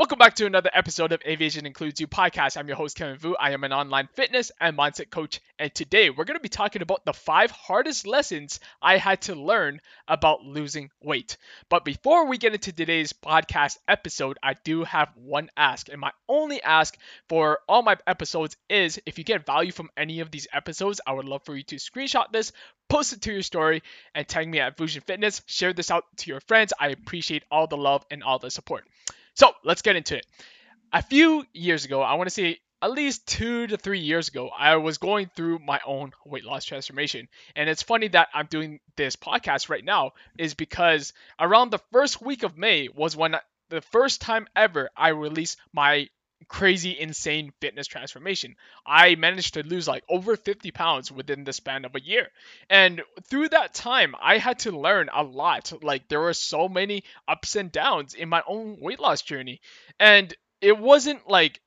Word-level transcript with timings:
Welcome 0.00 0.18
back 0.18 0.32
to 0.36 0.46
another 0.46 0.70
episode 0.72 1.12
of 1.12 1.20
A 1.26 1.36
Vision 1.36 1.66
Includes 1.66 2.00
You 2.00 2.06
podcast. 2.06 2.56
I'm 2.56 2.66
your 2.66 2.78
host, 2.78 2.96
Kevin 2.96 3.18
Vu. 3.18 3.36
I 3.38 3.50
am 3.50 3.64
an 3.64 3.72
online 3.74 4.08
fitness 4.14 4.50
and 4.58 4.74
mindset 4.74 5.10
coach. 5.10 5.42
And 5.58 5.74
today 5.74 6.08
we're 6.08 6.24
going 6.24 6.38
to 6.38 6.42
be 6.42 6.48
talking 6.48 6.80
about 6.80 7.04
the 7.04 7.12
five 7.12 7.50
hardest 7.50 8.06
lessons 8.06 8.60
I 8.80 8.96
had 8.96 9.20
to 9.22 9.34
learn 9.34 9.82
about 10.08 10.42
losing 10.42 10.88
weight. 11.02 11.36
But 11.68 11.84
before 11.84 12.24
we 12.24 12.38
get 12.38 12.54
into 12.54 12.72
today's 12.72 13.12
podcast 13.12 13.76
episode, 13.86 14.38
I 14.42 14.54
do 14.64 14.84
have 14.84 15.10
one 15.16 15.50
ask. 15.54 15.90
And 15.90 16.00
my 16.00 16.12
only 16.30 16.62
ask 16.62 16.96
for 17.28 17.58
all 17.68 17.82
my 17.82 17.98
episodes 18.06 18.56
is 18.70 18.98
if 19.04 19.18
you 19.18 19.24
get 19.24 19.44
value 19.44 19.70
from 19.70 19.90
any 19.98 20.20
of 20.20 20.30
these 20.30 20.48
episodes, 20.50 21.02
I 21.06 21.12
would 21.12 21.26
love 21.26 21.42
for 21.44 21.54
you 21.54 21.62
to 21.64 21.76
screenshot 21.76 22.32
this, 22.32 22.52
post 22.88 23.12
it 23.12 23.20
to 23.20 23.32
your 23.34 23.42
story, 23.42 23.82
and 24.14 24.26
tag 24.26 24.48
me 24.48 24.60
at 24.60 24.78
Vusion 24.78 25.02
Fitness. 25.02 25.42
Share 25.44 25.74
this 25.74 25.90
out 25.90 26.04
to 26.16 26.30
your 26.30 26.40
friends. 26.40 26.72
I 26.80 26.88
appreciate 26.88 27.44
all 27.50 27.66
the 27.66 27.76
love 27.76 28.06
and 28.10 28.22
all 28.22 28.38
the 28.38 28.50
support. 28.50 28.86
So 29.40 29.54
let's 29.64 29.80
get 29.80 29.96
into 29.96 30.18
it. 30.18 30.26
A 30.92 31.00
few 31.00 31.46
years 31.54 31.86
ago, 31.86 32.02
I 32.02 32.12
want 32.12 32.26
to 32.26 32.34
say 32.34 32.58
at 32.82 32.90
least 32.90 33.26
two 33.26 33.66
to 33.68 33.78
three 33.78 34.00
years 34.00 34.28
ago, 34.28 34.50
I 34.50 34.76
was 34.76 34.98
going 34.98 35.30
through 35.34 35.60
my 35.60 35.80
own 35.86 36.12
weight 36.26 36.44
loss 36.44 36.66
transformation. 36.66 37.26
And 37.56 37.66
it's 37.66 37.82
funny 37.82 38.08
that 38.08 38.28
I'm 38.34 38.48
doing 38.48 38.80
this 38.96 39.16
podcast 39.16 39.70
right 39.70 39.82
now, 39.82 40.10
is 40.36 40.52
because 40.52 41.14
around 41.38 41.70
the 41.70 41.80
first 41.90 42.20
week 42.20 42.42
of 42.42 42.58
May 42.58 42.90
was 42.94 43.16
when 43.16 43.34
the 43.70 43.80
first 43.80 44.20
time 44.20 44.46
ever 44.54 44.90
I 44.94 45.08
released 45.08 45.56
my 45.72 46.10
crazy, 46.48 46.98
insane 46.98 47.52
fitness 47.60 47.86
transformation. 47.86 48.56
I 48.86 49.14
managed 49.14 49.54
to 49.54 49.62
lose 49.62 49.86
like 49.86 50.04
over 50.08 50.36
50 50.36 50.70
pounds 50.70 51.12
within 51.12 51.44
the 51.44 51.52
span 51.52 51.84
of 51.84 51.94
a 51.94 52.02
year. 52.02 52.28
And 52.68 53.02
through 53.24 53.50
that 53.50 53.74
time, 53.74 54.14
I 54.20 54.38
had 54.38 54.60
to 54.60 54.72
learn 54.72 55.08
a 55.12 55.22
lot. 55.22 55.72
Like, 55.82 56.08
there 56.08 56.20
were 56.20 56.34
so 56.34 56.68
many 56.68 57.04
ups 57.28 57.56
and 57.56 57.70
downs 57.70 58.14
in 58.14 58.28
my 58.28 58.42
own 58.46 58.78
weight 58.80 59.00
loss 59.00 59.22
journey. 59.22 59.60
And 59.98 60.34
it 60.60 60.78
wasn't 60.78 61.28
like 61.28 61.60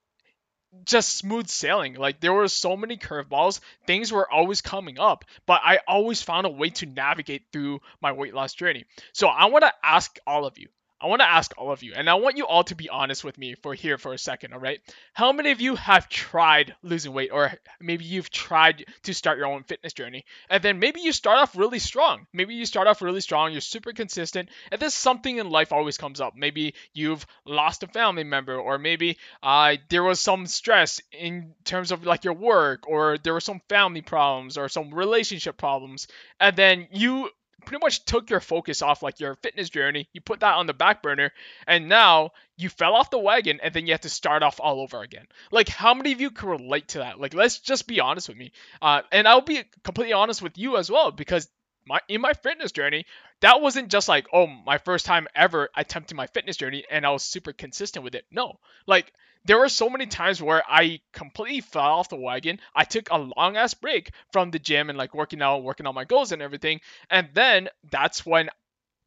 just 0.85 1.17
smooth 1.17 1.47
sailing. 1.47 1.93
Like 1.95 2.19
there 2.19 2.33
were 2.33 2.47
so 2.47 2.75
many 2.75 2.97
curveballs, 2.97 3.59
things 3.85 4.11
were 4.11 4.30
always 4.30 4.61
coming 4.61 4.99
up, 4.99 5.25
but 5.45 5.61
I 5.63 5.80
always 5.87 6.21
found 6.21 6.45
a 6.45 6.49
way 6.49 6.69
to 6.71 6.85
navigate 6.85 7.43
through 7.52 7.81
my 8.02 8.11
weight 8.11 8.33
loss 8.33 8.53
journey. 8.53 8.85
So 9.13 9.27
I 9.27 9.45
want 9.45 9.63
to 9.63 9.73
ask 9.83 10.17
all 10.25 10.45
of 10.45 10.58
you, 10.58 10.69
I 11.03 11.07
want 11.07 11.19
to 11.19 11.29
ask 11.29 11.53
all 11.57 11.69
of 11.69 11.83
you, 11.83 11.93
and 11.97 12.09
I 12.09 12.13
want 12.13 12.37
you 12.37 12.47
all 12.47 12.63
to 12.63 12.75
be 12.75 12.87
honest 12.87 13.25
with 13.25 13.37
me 13.37 13.55
for 13.61 13.73
here 13.73 13.97
for 13.97 14.13
a 14.13 14.17
second, 14.17 14.53
all 14.53 14.59
right? 14.59 14.79
How 15.11 15.33
many 15.33 15.51
of 15.51 15.59
you 15.59 15.75
have 15.75 16.07
tried 16.07 16.75
losing 16.81 17.11
weight, 17.11 17.31
or 17.33 17.51
maybe 17.81 18.05
you've 18.05 18.29
tried 18.29 18.85
to 19.03 19.13
start 19.13 19.37
your 19.37 19.47
own 19.47 19.63
fitness 19.63 19.91
journey, 19.91 20.23
and 20.49 20.63
then 20.63 20.79
maybe 20.79 21.01
you 21.01 21.11
start 21.11 21.39
off 21.39 21.57
really 21.57 21.79
strong. 21.79 22.25
Maybe 22.31 22.55
you 22.55 22.65
start 22.65 22.87
off 22.87 23.01
really 23.01 23.19
strong, 23.19 23.51
you're 23.51 23.59
super 23.59 23.91
consistent, 23.91 24.47
and 24.71 24.79
then 24.79 24.89
something 24.91 25.39
in 25.39 25.49
life 25.49 25.73
always 25.73 25.97
comes 25.97 26.21
up. 26.21 26.35
Maybe 26.37 26.73
you've 26.93 27.25
lost 27.45 27.83
a 27.83 27.87
family 27.87 28.23
member, 28.23 28.55
or 28.55 28.77
maybe 28.77 29.17
uh, 29.41 29.75
there 29.89 30.03
was 30.03 30.21
some 30.21 30.45
stress 30.45 31.01
in 31.11 31.53
terms 31.65 31.91
of 31.91 32.05
like 32.05 32.23
your 32.23 32.33
work, 32.33 32.87
or 32.87 33.17
there 33.17 33.33
were 33.33 33.41
some 33.41 33.61
family 33.67 34.01
problems, 34.01 34.57
or 34.57 34.69
some 34.69 34.93
relationship 34.93 35.58
problems, 35.58 36.08
and 36.39 36.55
then 36.55 36.87
you 36.92 37.30
pretty 37.65 37.83
much 37.83 38.05
took 38.05 38.30
your 38.30 38.39
focus 38.39 38.81
off 38.81 39.03
like 39.03 39.19
your 39.19 39.36
fitness 39.36 39.69
journey. 39.69 40.08
You 40.14 40.21
put 40.21 40.41
that 40.41 40.55
on 40.55 40.67
the 40.67 40.73
back 40.73 41.02
burner, 41.02 41.31
and 41.67 41.87
now 41.87 42.31
you 42.58 42.69
fell 42.69 42.95
off 42.95 43.09
the 43.09 43.19
wagon, 43.19 43.59
and 43.64 43.73
then 43.73 43.87
you 43.87 43.93
have 43.93 44.02
to 44.02 44.09
start 44.09 44.43
off 44.43 44.59
all 44.59 44.81
over 44.81 45.02
again. 45.02 45.25
Like, 45.52 45.69
how 45.69 45.93
many 45.93 46.11
of 46.11 46.21
you 46.21 46.31
can 46.31 46.49
relate 46.49 46.89
to 46.89 46.99
that? 46.99 47.19
Like, 47.19 47.33
let's 47.33 47.59
just 47.59 47.87
be 47.87 47.99
honest 47.99 48.27
with 48.27 48.37
me. 48.37 48.52
Uh, 48.81 49.02
and 49.11 49.27
I'll 49.27 49.42
be 49.42 49.63
completely 49.83 50.13
honest 50.13 50.42
with 50.42 50.58
you 50.58 50.77
as 50.77 50.92
well, 50.92 51.11
because 51.11 51.47
my 51.86 51.99
in 52.08 52.21
my 52.21 52.33
fitness 52.33 52.71
journey, 52.71 53.05
that 53.42 53.61
wasn't 53.61 53.89
just 53.89 54.08
like, 54.08 54.27
oh, 54.33 54.48
my 54.48 54.77
first 54.77 55.05
time 55.05 55.27
ever 55.36 55.70
attempting 55.76 56.17
my 56.17 56.27
fitness 56.27 56.58
journey, 56.58 56.83
and 56.89 57.05
I 57.05 57.11
was 57.11 57.23
super 57.23 57.54
consistent 57.54 58.04
with 58.04 58.16
it. 58.16 58.26
No, 58.32 58.60
like 58.88 59.11
there 59.45 59.60
were 59.60 59.70
so 59.70 59.89
many 59.89 60.05
times 60.05 60.42
where 60.42 60.64
I 60.67 61.02
completely 61.11 61.61
fell 61.61 61.83
off 61.83 62.10
the 62.10 62.16
wagon. 62.16 62.60
I 62.73 62.86
took 62.86 63.10
a 63.11 63.17
long 63.17 63.58
ass 63.58 63.73
break 63.73 64.11
from 64.32 64.52
the 64.52 64.60
gym 64.60 64.89
and 64.89 64.98
like 64.98 65.14
working 65.14 65.42
out, 65.42 65.64
working 65.64 65.86
on 65.86 65.95
my 65.95 66.05
goals 66.05 66.32
and 66.32 66.42
everything. 66.42 66.80
And 67.10 67.30
then 67.33 67.70
that's 67.92 68.26
when 68.26 68.49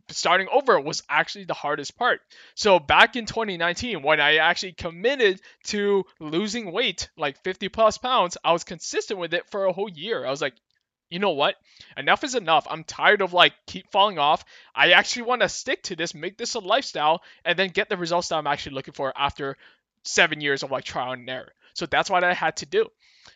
starting 0.08 0.48
over 0.52 0.78
was 0.78 1.02
actually 1.08 1.44
the 1.44 1.54
hardest 1.54 1.96
part. 1.96 2.20
So 2.54 2.78
back 2.78 3.16
in 3.16 3.26
2019, 3.26 4.02
when 4.02 4.20
I 4.20 4.36
actually 4.36 4.72
committed 4.72 5.40
to 5.64 6.04
losing 6.20 6.70
weight, 6.70 7.08
like 7.16 7.42
50 7.42 7.68
plus 7.70 7.98
pounds, 7.98 8.36
I 8.44 8.52
was 8.52 8.64
consistent 8.64 9.18
with 9.18 9.34
it 9.34 9.48
for 9.50 9.64
a 9.64 9.72
whole 9.72 9.88
year. 9.88 10.24
I 10.24 10.30
was 10.30 10.42
like, 10.42 10.54
you 11.10 11.18
know 11.18 11.30
what? 11.30 11.56
Enough 11.96 12.24
is 12.24 12.34
enough. 12.34 12.66
I'm 12.68 12.84
tired 12.84 13.22
of 13.22 13.32
like 13.32 13.52
keep 13.66 13.90
falling 13.90 14.18
off. 14.18 14.44
I 14.74 14.92
actually 14.92 15.22
want 15.22 15.42
to 15.42 15.48
stick 15.48 15.82
to 15.84 15.96
this, 15.96 16.14
make 16.14 16.36
this 16.36 16.54
a 16.54 16.60
lifestyle, 16.60 17.22
and 17.44 17.58
then 17.58 17.68
get 17.68 17.88
the 17.88 17.96
results 17.96 18.28
that 18.28 18.36
I'm 18.36 18.46
actually 18.46 18.74
looking 18.74 18.94
for 18.94 19.12
after 19.16 19.56
seven 20.02 20.40
years 20.40 20.62
of 20.62 20.70
like 20.70 20.84
trial 20.84 21.12
and 21.12 21.28
error. 21.28 21.52
So 21.74 21.86
that's 21.86 22.10
what 22.10 22.24
I 22.24 22.34
had 22.34 22.56
to 22.58 22.66
do. 22.66 22.86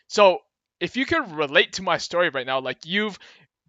So 0.08 0.38
if 0.80 0.96
you 0.96 1.06
can 1.06 1.36
relate 1.36 1.74
to 1.74 1.82
my 1.82 1.98
story 1.98 2.30
right 2.30 2.46
now, 2.46 2.60
like 2.60 2.86
you've 2.86 3.18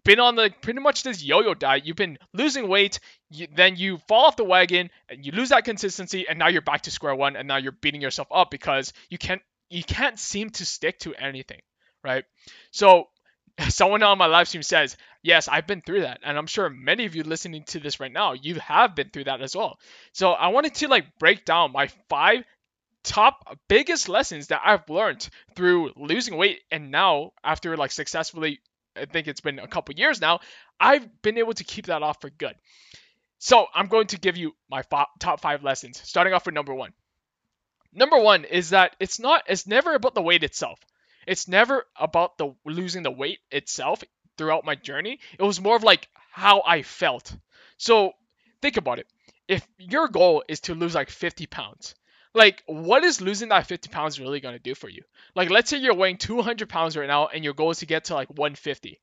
been 0.04 0.18
on 0.18 0.34
the 0.34 0.52
pretty 0.62 0.80
much 0.80 1.02
this 1.02 1.22
yo-yo 1.22 1.54
diet, 1.54 1.86
you've 1.86 1.96
been 1.96 2.18
losing 2.32 2.68
weight, 2.68 2.98
you, 3.30 3.46
then 3.54 3.76
you 3.76 3.98
fall 4.08 4.24
off 4.24 4.36
the 4.36 4.44
wagon 4.44 4.90
and 5.08 5.24
you 5.24 5.32
lose 5.32 5.50
that 5.50 5.64
consistency, 5.64 6.26
and 6.28 6.38
now 6.38 6.48
you're 6.48 6.62
back 6.62 6.82
to 6.82 6.90
square 6.90 7.14
one, 7.14 7.36
and 7.36 7.46
now 7.46 7.58
you're 7.58 7.72
beating 7.72 8.00
yourself 8.00 8.28
up 8.32 8.50
because 8.50 8.92
you 9.10 9.18
can't 9.18 9.42
you 9.70 9.82
can't 9.82 10.18
seem 10.18 10.50
to 10.50 10.66
stick 10.66 10.98
to 10.98 11.14
anything, 11.14 11.60
right? 12.02 12.24
So 12.72 13.08
someone 13.68 14.02
on 14.02 14.18
my 14.18 14.26
live 14.26 14.48
stream 14.48 14.62
says, 14.62 14.96
Yes, 15.22 15.46
I've 15.46 15.66
been 15.66 15.82
through 15.82 16.00
that. 16.00 16.20
And 16.24 16.36
I'm 16.36 16.46
sure 16.46 16.68
many 16.68 17.06
of 17.06 17.14
you 17.14 17.22
listening 17.22 17.62
to 17.68 17.80
this 17.80 18.00
right 18.00 18.12
now, 18.12 18.32
you 18.32 18.56
have 18.56 18.96
been 18.96 19.10
through 19.10 19.24
that 19.24 19.40
as 19.40 19.54
well. 19.54 19.78
So 20.12 20.32
I 20.32 20.48
wanted 20.48 20.74
to 20.76 20.88
like 20.88 21.18
break 21.18 21.44
down 21.44 21.72
my 21.72 21.88
five 22.08 22.44
top 23.04 23.58
biggest 23.68 24.08
lessons 24.08 24.48
that 24.48 24.62
I've 24.64 24.88
learned 24.88 25.28
through 25.56 25.92
losing 25.96 26.36
weight 26.36 26.60
and 26.70 26.90
now 26.90 27.32
after 27.42 27.76
like 27.76 27.90
successfully 27.90 28.60
I 28.96 29.06
think 29.06 29.26
it's 29.26 29.40
been 29.40 29.58
a 29.58 29.66
couple 29.68 29.94
years 29.94 30.20
now, 30.20 30.40
I've 30.78 31.22
been 31.22 31.38
able 31.38 31.54
to 31.54 31.64
keep 31.64 31.86
that 31.86 32.02
off 32.02 32.20
for 32.20 32.30
good. 32.30 32.54
So 33.38 33.66
I'm 33.74 33.86
going 33.86 34.08
to 34.08 34.18
give 34.18 34.36
you 34.36 34.52
my 34.70 34.82
top 35.18 35.40
five 35.40 35.64
lessons, 35.64 36.00
starting 36.04 36.32
off 36.32 36.46
with 36.46 36.54
number 36.54 36.74
one. 36.74 36.92
Number 37.92 38.18
one 38.18 38.44
is 38.44 38.70
that 38.70 38.96
it's 39.00 39.18
not, 39.18 39.44
it's 39.48 39.66
never 39.66 39.94
about 39.94 40.14
the 40.14 40.22
weight 40.22 40.44
itself. 40.44 40.78
It's 41.26 41.48
never 41.48 41.84
about 41.96 42.38
the 42.38 42.54
losing 42.64 43.02
the 43.02 43.10
weight 43.10 43.40
itself 43.50 44.02
throughout 44.36 44.64
my 44.64 44.74
journey. 44.74 45.20
It 45.38 45.42
was 45.42 45.60
more 45.60 45.76
of 45.76 45.84
like 45.84 46.08
how 46.30 46.62
I 46.66 46.82
felt. 46.82 47.34
So 47.76 48.12
think 48.60 48.76
about 48.76 48.98
it. 48.98 49.06
If 49.48 49.66
your 49.78 50.08
goal 50.08 50.44
is 50.48 50.60
to 50.62 50.74
lose 50.74 50.94
like 50.94 51.10
50 51.10 51.46
pounds, 51.46 51.94
like 52.34 52.62
what 52.66 53.04
is 53.04 53.20
losing 53.20 53.50
that 53.50 53.66
50 53.66 53.88
pounds 53.90 54.20
really 54.20 54.40
going 54.40 54.54
to 54.54 54.62
do 54.62 54.74
for 54.74 54.88
you 54.88 55.02
like 55.34 55.50
let's 55.50 55.70
say 55.70 55.78
you're 55.78 55.94
weighing 55.94 56.16
200 56.16 56.68
pounds 56.68 56.96
right 56.96 57.06
now 57.06 57.26
and 57.26 57.44
your 57.44 57.54
goal 57.54 57.70
is 57.70 57.78
to 57.78 57.86
get 57.86 58.04
to 58.04 58.14
like 58.14 58.28
150 58.30 59.00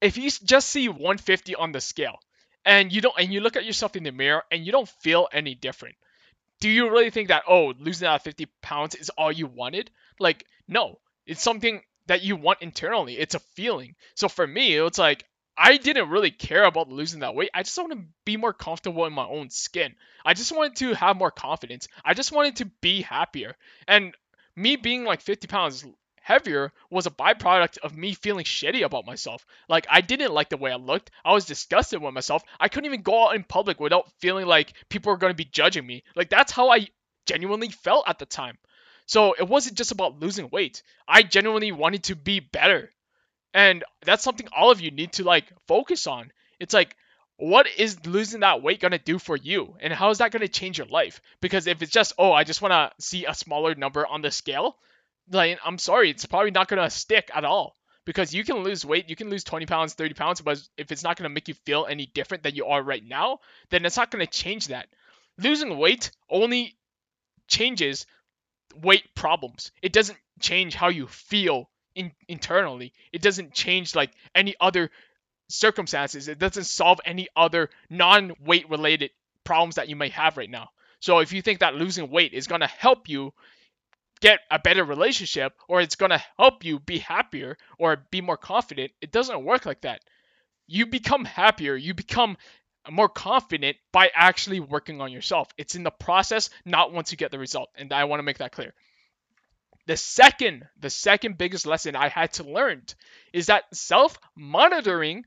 if 0.00 0.16
you 0.16 0.30
just 0.30 0.68
see 0.68 0.88
150 0.88 1.54
on 1.54 1.72
the 1.72 1.80
scale 1.80 2.18
and 2.64 2.92
you 2.92 3.00
don't 3.00 3.14
and 3.18 3.32
you 3.32 3.40
look 3.40 3.56
at 3.56 3.64
yourself 3.64 3.96
in 3.96 4.02
the 4.02 4.12
mirror 4.12 4.42
and 4.50 4.64
you 4.64 4.72
don't 4.72 4.88
feel 4.88 5.28
any 5.32 5.54
different 5.54 5.96
do 6.60 6.68
you 6.68 6.90
really 6.90 7.10
think 7.10 7.28
that 7.28 7.44
oh 7.48 7.72
losing 7.78 8.06
that 8.06 8.24
50 8.24 8.46
pounds 8.62 8.94
is 8.94 9.10
all 9.10 9.30
you 9.30 9.46
wanted 9.46 9.90
like 10.18 10.44
no 10.66 10.98
it's 11.28 11.42
something 11.42 11.80
that 12.06 12.22
you 12.22 12.34
want 12.34 12.60
internally 12.62 13.16
it's 13.16 13.36
a 13.36 13.40
feeling 13.54 13.94
so 14.14 14.28
for 14.28 14.46
me 14.46 14.74
it's 14.74 14.98
like 14.98 15.24
I 15.60 15.76
didn't 15.76 16.10
really 16.10 16.30
care 16.30 16.62
about 16.62 16.88
losing 16.88 17.20
that 17.20 17.34
weight. 17.34 17.50
I 17.52 17.64
just 17.64 17.76
wanted 17.76 17.96
to 17.96 18.04
be 18.24 18.36
more 18.36 18.52
comfortable 18.52 19.06
in 19.06 19.12
my 19.12 19.26
own 19.26 19.50
skin. 19.50 19.96
I 20.24 20.34
just 20.34 20.52
wanted 20.52 20.76
to 20.76 20.94
have 20.94 21.16
more 21.16 21.32
confidence. 21.32 21.88
I 22.04 22.14
just 22.14 22.30
wanted 22.30 22.56
to 22.56 22.66
be 22.80 23.02
happier. 23.02 23.56
And 23.88 24.14
me 24.54 24.76
being 24.76 25.02
like 25.02 25.20
50 25.20 25.48
pounds 25.48 25.84
heavier 26.20 26.72
was 26.90 27.06
a 27.06 27.10
byproduct 27.10 27.78
of 27.78 27.96
me 27.96 28.14
feeling 28.14 28.44
shitty 28.44 28.84
about 28.84 29.04
myself. 29.04 29.44
Like 29.68 29.86
I 29.90 30.00
didn't 30.00 30.32
like 30.32 30.50
the 30.50 30.58
way 30.58 30.70
I 30.70 30.76
looked. 30.76 31.10
I 31.24 31.32
was 31.32 31.46
disgusted 31.46 32.00
with 32.00 32.14
myself. 32.14 32.42
I 32.60 32.68
couldn't 32.68 32.86
even 32.86 33.02
go 33.02 33.26
out 33.26 33.34
in 33.34 33.42
public 33.42 33.80
without 33.80 34.12
feeling 34.20 34.46
like 34.46 34.74
people 34.88 35.10
were 35.10 35.18
going 35.18 35.32
to 35.32 35.36
be 35.36 35.44
judging 35.44 35.86
me. 35.86 36.04
Like 36.14 36.30
that's 36.30 36.52
how 36.52 36.70
I 36.70 36.86
genuinely 37.26 37.70
felt 37.70 38.08
at 38.08 38.18
the 38.20 38.26
time. 38.26 38.58
So 39.08 39.32
it 39.32 39.48
wasn't 39.48 39.76
just 39.76 39.90
about 39.90 40.20
losing 40.20 40.50
weight. 40.50 40.82
I 41.08 41.22
genuinely 41.22 41.72
wanted 41.72 42.04
to 42.04 42.14
be 42.14 42.40
better. 42.40 42.92
And 43.54 43.82
that's 44.04 44.22
something 44.22 44.46
all 44.54 44.70
of 44.70 44.80
you 44.80 44.90
need 44.90 45.14
to 45.14 45.24
like 45.24 45.46
focus 45.66 46.06
on. 46.06 46.30
It's 46.60 46.74
like 46.74 46.94
what 47.38 47.66
is 47.78 48.04
losing 48.04 48.40
that 48.40 48.62
weight 48.62 48.80
going 48.80 48.92
to 48.92 48.98
do 48.98 49.18
for 49.18 49.36
you 49.36 49.74
and 49.80 49.92
how 49.92 50.10
is 50.10 50.18
that 50.18 50.32
going 50.32 50.42
to 50.42 50.48
change 50.48 50.76
your 50.76 50.88
life 50.88 51.20
because 51.40 51.68
if 51.68 51.80
it's 51.80 51.92
just 51.92 52.12
oh 52.18 52.32
i 52.32 52.42
just 52.42 52.60
want 52.60 52.72
to 52.72 52.90
see 53.02 53.26
a 53.26 53.34
smaller 53.34 53.76
number 53.76 54.04
on 54.04 54.22
the 54.22 54.30
scale 54.30 54.76
like 55.30 55.56
i'm 55.64 55.78
sorry 55.78 56.10
it's 56.10 56.26
probably 56.26 56.50
not 56.50 56.66
going 56.66 56.82
to 56.82 56.90
stick 56.90 57.30
at 57.32 57.44
all 57.44 57.76
because 58.04 58.34
you 58.34 58.42
can 58.42 58.56
lose 58.56 58.84
weight 58.84 59.08
you 59.08 59.14
can 59.14 59.30
lose 59.30 59.44
20 59.44 59.66
pounds 59.66 59.94
30 59.94 60.14
pounds 60.14 60.40
but 60.40 60.60
if 60.76 60.90
it's 60.90 61.04
not 61.04 61.16
going 61.16 61.30
to 61.30 61.32
make 61.32 61.46
you 61.46 61.54
feel 61.64 61.86
any 61.88 62.06
different 62.06 62.42
than 62.42 62.56
you 62.56 62.66
are 62.66 62.82
right 62.82 63.04
now 63.06 63.38
then 63.70 63.84
it's 63.84 63.96
not 63.96 64.10
going 64.10 64.26
to 64.26 64.32
change 64.32 64.66
that 64.66 64.88
losing 65.38 65.78
weight 65.78 66.10
only 66.28 66.76
changes 67.46 68.04
weight 68.74 69.14
problems 69.14 69.72
it 69.82 69.92
doesn't 69.92 70.18
change 70.40 70.74
how 70.74 70.88
you 70.88 71.06
feel 71.06 71.68
in, 71.94 72.12
internally 72.28 72.92
it 73.12 73.22
doesn't 73.22 73.52
change 73.52 73.94
like 73.94 74.12
any 74.34 74.54
other 74.60 74.90
circumstances. 75.48 76.28
It 76.28 76.38
doesn't 76.38 76.64
solve 76.64 77.00
any 77.04 77.28
other 77.34 77.70
non 77.90 78.32
weight 78.44 78.68
related 78.70 79.10
problems 79.44 79.76
that 79.76 79.88
you 79.88 79.96
may 79.96 80.10
have 80.10 80.36
right 80.36 80.50
now. 80.50 80.68
So 81.00 81.18
if 81.18 81.32
you 81.32 81.42
think 81.42 81.60
that 81.60 81.74
losing 81.74 82.10
weight 82.10 82.34
is 82.34 82.46
going 82.46 82.60
to 82.60 82.66
help 82.66 83.08
you 83.08 83.32
get 84.20 84.40
a 84.50 84.58
better 84.58 84.84
relationship 84.84 85.54
or 85.68 85.80
it's 85.80 85.94
going 85.94 86.10
to 86.10 86.22
help 86.36 86.64
you 86.64 86.80
be 86.80 86.98
happier 86.98 87.56
or 87.78 88.04
be 88.10 88.20
more 88.20 88.36
confident, 88.36 88.92
it 89.00 89.12
doesn't 89.12 89.44
work 89.44 89.64
like 89.64 89.82
that. 89.82 90.00
You 90.66 90.86
become 90.86 91.24
happier, 91.24 91.76
you 91.76 91.94
become 91.94 92.36
more 92.90 93.08
confident 93.08 93.76
by 93.92 94.10
actually 94.14 94.60
working 94.60 95.00
on 95.00 95.12
yourself. 95.12 95.48
It's 95.56 95.74
in 95.74 95.82
the 95.82 95.90
process, 95.90 96.50
not 96.64 96.92
once 96.92 97.12
you 97.12 97.18
get 97.18 97.30
the 97.30 97.38
result. 97.38 97.70
And 97.76 97.92
I 97.92 98.04
want 98.04 98.20
to 98.20 98.24
make 98.24 98.38
that 98.38 98.52
clear. 98.52 98.74
The 99.86 99.96
second, 99.96 100.66
the 100.78 100.90
second 100.90 101.38
biggest 101.38 101.66
lesson 101.66 101.96
I 101.96 102.08
had 102.08 102.34
to 102.34 102.44
learn 102.44 102.82
is 103.32 103.46
that 103.46 103.64
self-monitoring 103.72 105.24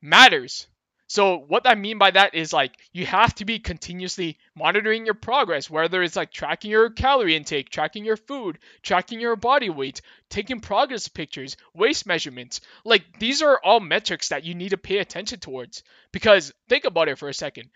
matters. 0.00 0.68
So 1.08 1.38
what 1.38 1.68
I 1.68 1.76
mean 1.76 1.98
by 1.98 2.10
that 2.10 2.34
is 2.34 2.52
like 2.52 2.76
you 2.92 3.06
have 3.06 3.34
to 3.36 3.44
be 3.44 3.60
continuously 3.60 4.38
monitoring 4.56 5.04
your 5.04 5.14
progress, 5.14 5.70
whether 5.70 6.02
it's 6.02 6.16
like 6.16 6.32
tracking 6.32 6.70
your 6.70 6.90
calorie 6.90 7.36
intake, 7.36 7.70
tracking 7.70 8.04
your 8.04 8.16
food, 8.16 8.58
tracking 8.82 9.20
your 9.20 9.36
body 9.36 9.70
weight, 9.70 10.00
taking 10.30 10.60
progress 10.60 11.06
pictures, 11.06 11.56
waist 11.74 12.06
measurements. 12.06 12.60
Like 12.84 13.18
these 13.20 13.40
are 13.42 13.60
all 13.62 13.78
metrics 13.78 14.30
that 14.30 14.44
you 14.44 14.54
need 14.54 14.70
to 14.70 14.78
pay 14.78 14.98
attention 14.98 15.38
towards. 15.38 15.84
Because 16.10 16.52
think 16.68 16.84
about 16.84 17.08
it 17.08 17.18
for 17.18 17.28
a 17.28 17.34
second. 17.34 17.70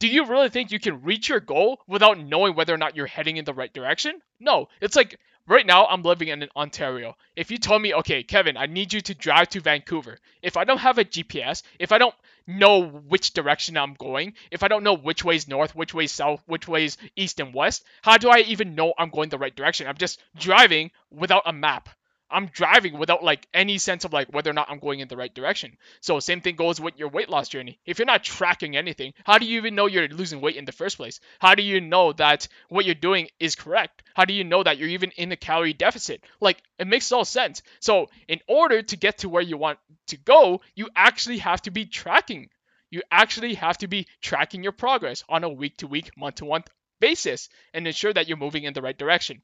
Do 0.00 0.06
you 0.06 0.26
really 0.26 0.48
think 0.48 0.70
you 0.70 0.78
can 0.78 1.02
reach 1.02 1.28
your 1.28 1.40
goal 1.40 1.80
without 1.88 2.20
knowing 2.20 2.54
whether 2.54 2.72
or 2.72 2.78
not 2.78 2.94
you're 2.94 3.06
heading 3.06 3.36
in 3.36 3.44
the 3.44 3.52
right 3.52 3.72
direction? 3.72 4.20
No. 4.38 4.68
It's 4.80 4.94
like 4.94 5.18
right 5.48 5.66
now 5.66 5.86
I'm 5.86 6.02
living 6.02 6.28
in 6.28 6.48
Ontario. 6.54 7.16
If 7.34 7.50
you 7.50 7.58
told 7.58 7.82
me, 7.82 7.94
okay, 7.94 8.22
Kevin, 8.22 8.56
I 8.56 8.66
need 8.66 8.92
you 8.92 9.00
to 9.00 9.14
drive 9.14 9.48
to 9.50 9.60
Vancouver. 9.60 10.18
If 10.40 10.56
I 10.56 10.62
don't 10.62 10.78
have 10.78 10.98
a 10.98 11.04
GPS, 11.04 11.64
if 11.80 11.90
I 11.90 11.98
don't 11.98 12.14
know 12.46 12.86
which 12.86 13.32
direction 13.32 13.76
I'm 13.76 13.94
going, 13.94 14.34
if 14.52 14.62
I 14.62 14.68
don't 14.68 14.84
know 14.84 14.96
which 14.96 15.24
way 15.24 15.34
is 15.34 15.48
north, 15.48 15.74
which 15.74 15.94
way 15.94 16.04
is 16.04 16.12
south, 16.12 16.44
which 16.46 16.68
way 16.68 16.84
is 16.84 16.96
east 17.16 17.40
and 17.40 17.52
west, 17.52 17.84
how 18.02 18.18
do 18.18 18.30
I 18.30 18.38
even 18.46 18.76
know 18.76 18.94
I'm 18.96 19.10
going 19.10 19.30
the 19.30 19.38
right 19.38 19.54
direction? 19.54 19.88
I'm 19.88 19.96
just 19.96 20.20
driving 20.36 20.92
without 21.10 21.42
a 21.44 21.52
map. 21.52 21.88
I'm 22.30 22.46
driving 22.46 22.98
without 22.98 23.22
like 23.22 23.46
any 23.54 23.78
sense 23.78 24.04
of 24.04 24.12
like 24.12 24.28
whether 24.32 24.50
or 24.50 24.54
not 24.54 24.70
I'm 24.70 24.78
going 24.78 25.00
in 25.00 25.08
the 25.08 25.16
right 25.16 25.34
direction. 25.34 25.76
So 26.00 26.20
same 26.20 26.40
thing 26.40 26.56
goes 26.56 26.80
with 26.80 26.98
your 26.98 27.08
weight 27.08 27.28
loss 27.28 27.48
journey. 27.48 27.78
If 27.86 27.98
you're 27.98 28.06
not 28.06 28.24
tracking 28.24 28.76
anything, 28.76 29.14
how 29.24 29.38
do 29.38 29.46
you 29.46 29.58
even 29.58 29.74
know 29.74 29.86
you're 29.86 30.08
losing 30.08 30.40
weight 30.40 30.56
in 30.56 30.64
the 30.64 30.72
first 30.72 30.96
place? 30.96 31.20
How 31.38 31.54
do 31.54 31.62
you 31.62 31.80
know 31.80 32.12
that 32.14 32.48
what 32.68 32.84
you're 32.84 32.94
doing 32.94 33.28
is 33.40 33.54
correct? 33.54 34.02
How 34.14 34.24
do 34.24 34.34
you 34.34 34.44
know 34.44 34.62
that 34.62 34.78
you're 34.78 34.88
even 34.88 35.10
in 35.16 35.32
a 35.32 35.36
calorie 35.36 35.72
deficit? 35.72 36.22
Like 36.40 36.62
it 36.78 36.86
makes 36.86 37.10
all 37.12 37.24
sense. 37.24 37.62
So 37.80 38.08
in 38.28 38.40
order 38.48 38.82
to 38.82 38.96
get 38.96 39.18
to 39.18 39.28
where 39.28 39.42
you 39.42 39.56
want 39.56 39.78
to 40.08 40.16
go, 40.16 40.60
you 40.74 40.88
actually 40.94 41.38
have 41.38 41.62
to 41.62 41.70
be 41.70 41.86
tracking. 41.86 42.50
You 42.90 43.02
actually 43.10 43.54
have 43.54 43.78
to 43.78 43.88
be 43.88 44.06
tracking 44.22 44.62
your 44.62 44.72
progress 44.72 45.24
on 45.28 45.44
a 45.44 45.48
week 45.48 45.78
to 45.78 45.86
week, 45.86 46.10
month 46.16 46.36
to 46.36 46.44
month 46.46 46.68
basis 47.00 47.48
and 47.72 47.86
ensure 47.86 48.12
that 48.12 48.28
you're 48.28 48.36
moving 48.36 48.64
in 48.64 48.72
the 48.72 48.82
right 48.82 48.96
direction. 48.96 49.42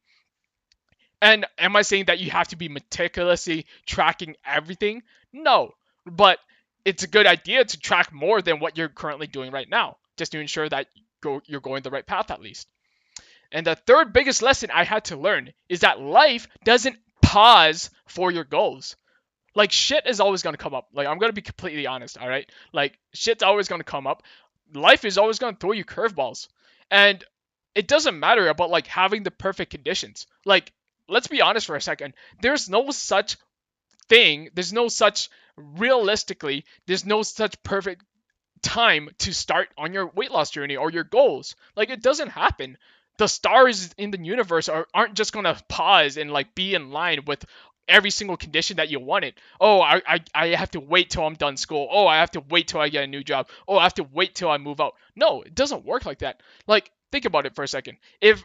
And 1.20 1.46
am 1.58 1.76
I 1.76 1.82
saying 1.82 2.06
that 2.06 2.18
you 2.18 2.30
have 2.30 2.48
to 2.48 2.56
be 2.56 2.68
meticulously 2.68 3.66
tracking 3.86 4.36
everything? 4.44 5.02
No, 5.32 5.72
but 6.04 6.38
it's 6.84 7.02
a 7.02 7.08
good 7.08 7.26
idea 7.26 7.64
to 7.64 7.78
track 7.78 8.12
more 8.12 8.42
than 8.42 8.60
what 8.60 8.76
you're 8.76 8.88
currently 8.88 9.26
doing 9.26 9.50
right 9.50 9.68
now, 9.68 9.96
just 10.16 10.32
to 10.32 10.40
ensure 10.40 10.68
that 10.68 10.86
you're 11.46 11.60
going 11.60 11.82
the 11.82 11.90
right 11.90 12.06
path 12.06 12.30
at 12.30 12.42
least. 12.42 12.68
And 13.50 13.66
the 13.66 13.74
third 13.74 14.12
biggest 14.12 14.42
lesson 14.42 14.70
I 14.72 14.84
had 14.84 15.06
to 15.06 15.16
learn 15.16 15.52
is 15.68 15.80
that 15.80 16.00
life 16.00 16.48
doesn't 16.64 16.98
pause 17.22 17.90
for 18.06 18.30
your 18.30 18.44
goals. 18.44 18.96
Like 19.54 19.72
shit 19.72 20.06
is 20.06 20.20
always 20.20 20.42
gonna 20.42 20.56
come 20.56 20.74
up. 20.74 20.88
Like 20.92 21.06
I'm 21.06 21.18
gonna 21.18 21.32
be 21.32 21.42
completely 21.42 21.86
honest, 21.86 22.18
all 22.18 22.28
right? 22.28 22.50
Like 22.72 22.98
shit's 23.12 23.42
always 23.42 23.68
gonna 23.68 23.84
come 23.84 24.06
up. 24.06 24.24
Life 24.74 25.04
is 25.04 25.18
always 25.18 25.38
gonna 25.38 25.56
throw 25.58 25.72
you 25.72 25.84
curveballs, 25.84 26.48
and 26.90 27.24
it 27.74 27.86
doesn't 27.86 28.18
matter 28.18 28.48
about 28.48 28.70
like 28.70 28.86
having 28.88 29.22
the 29.22 29.30
perfect 29.30 29.70
conditions. 29.70 30.26
Like 30.44 30.72
let's 31.08 31.28
be 31.28 31.42
honest 31.42 31.66
for 31.66 31.76
a 31.76 31.80
second. 31.80 32.14
There's 32.40 32.68
no 32.68 32.90
such 32.90 33.36
thing. 34.08 34.50
There's 34.54 34.72
no 34.72 34.88
such 34.88 35.30
realistically. 35.56 36.64
There's 36.86 37.04
no 37.04 37.22
such 37.22 37.62
perfect 37.62 38.04
time 38.62 39.10
to 39.18 39.34
start 39.34 39.68
on 39.76 39.92
your 39.92 40.06
weight 40.06 40.30
loss 40.30 40.50
journey 40.50 40.76
or 40.76 40.90
your 40.90 41.04
goals. 41.04 41.54
Like 41.76 41.90
it 41.90 42.02
doesn't 42.02 42.30
happen. 42.30 42.78
The 43.18 43.28
stars 43.28 43.94
in 43.96 44.10
the 44.10 44.18
universe 44.18 44.68
are, 44.68 44.86
aren't 44.92 45.14
just 45.14 45.32
gonna 45.32 45.56
pause 45.68 46.16
and 46.16 46.30
like 46.30 46.54
be 46.54 46.74
in 46.74 46.90
line 46.90 47.20
with 47.26 47.44
every 47.86 48.10
single 48.10 48.36
condition 48.36 48.78
that 48.78 48.90
you 48.90 48.98
wanted. 48.98 49.34
Oh, 49.60 49.80
I, 49.80 50.00
I, 50.06 50.20
I 50.34 50.46
have 50.48 50.70
to 50.72 50.80
wait 50.80 51.10
till 51.10 51.24
I'm 51.24 51.34
done 51.34 51.56
school. 51.56 51.88
Oh, 51.90 52.06
I 52.06 52.16
have 52.16 52.30
to 52.32 52.40
wait 52.40 52.68
till 52.68 52.80
I 52.80 52.88
get 52.88 53.04
a 53.04 53.08
new 53.08 53.22
job. 53.22 53.48
Oh, 53.68 53.76
I 53.78 53.82
have 53.82 53.94
to 53.94 54.04
wait 54.04 54.34
till 54.34 54.50
I 54.50 54.58
move 54.58 54.80
out. 54.80 54.94
No, 55.14 55.42
it 55.42 55.54
doesn't 55.54 55.84
work 55.84 56.06
like 56.06 56.20
that. 56.20 56.40
Like, 56.66 56.90
think 57.12 57.26
about 57.26 57.46
it 57.46 57.54
for 57.54 57.62
a 57.62 57.68
second. 57.68 57.98
If 58.20 58.42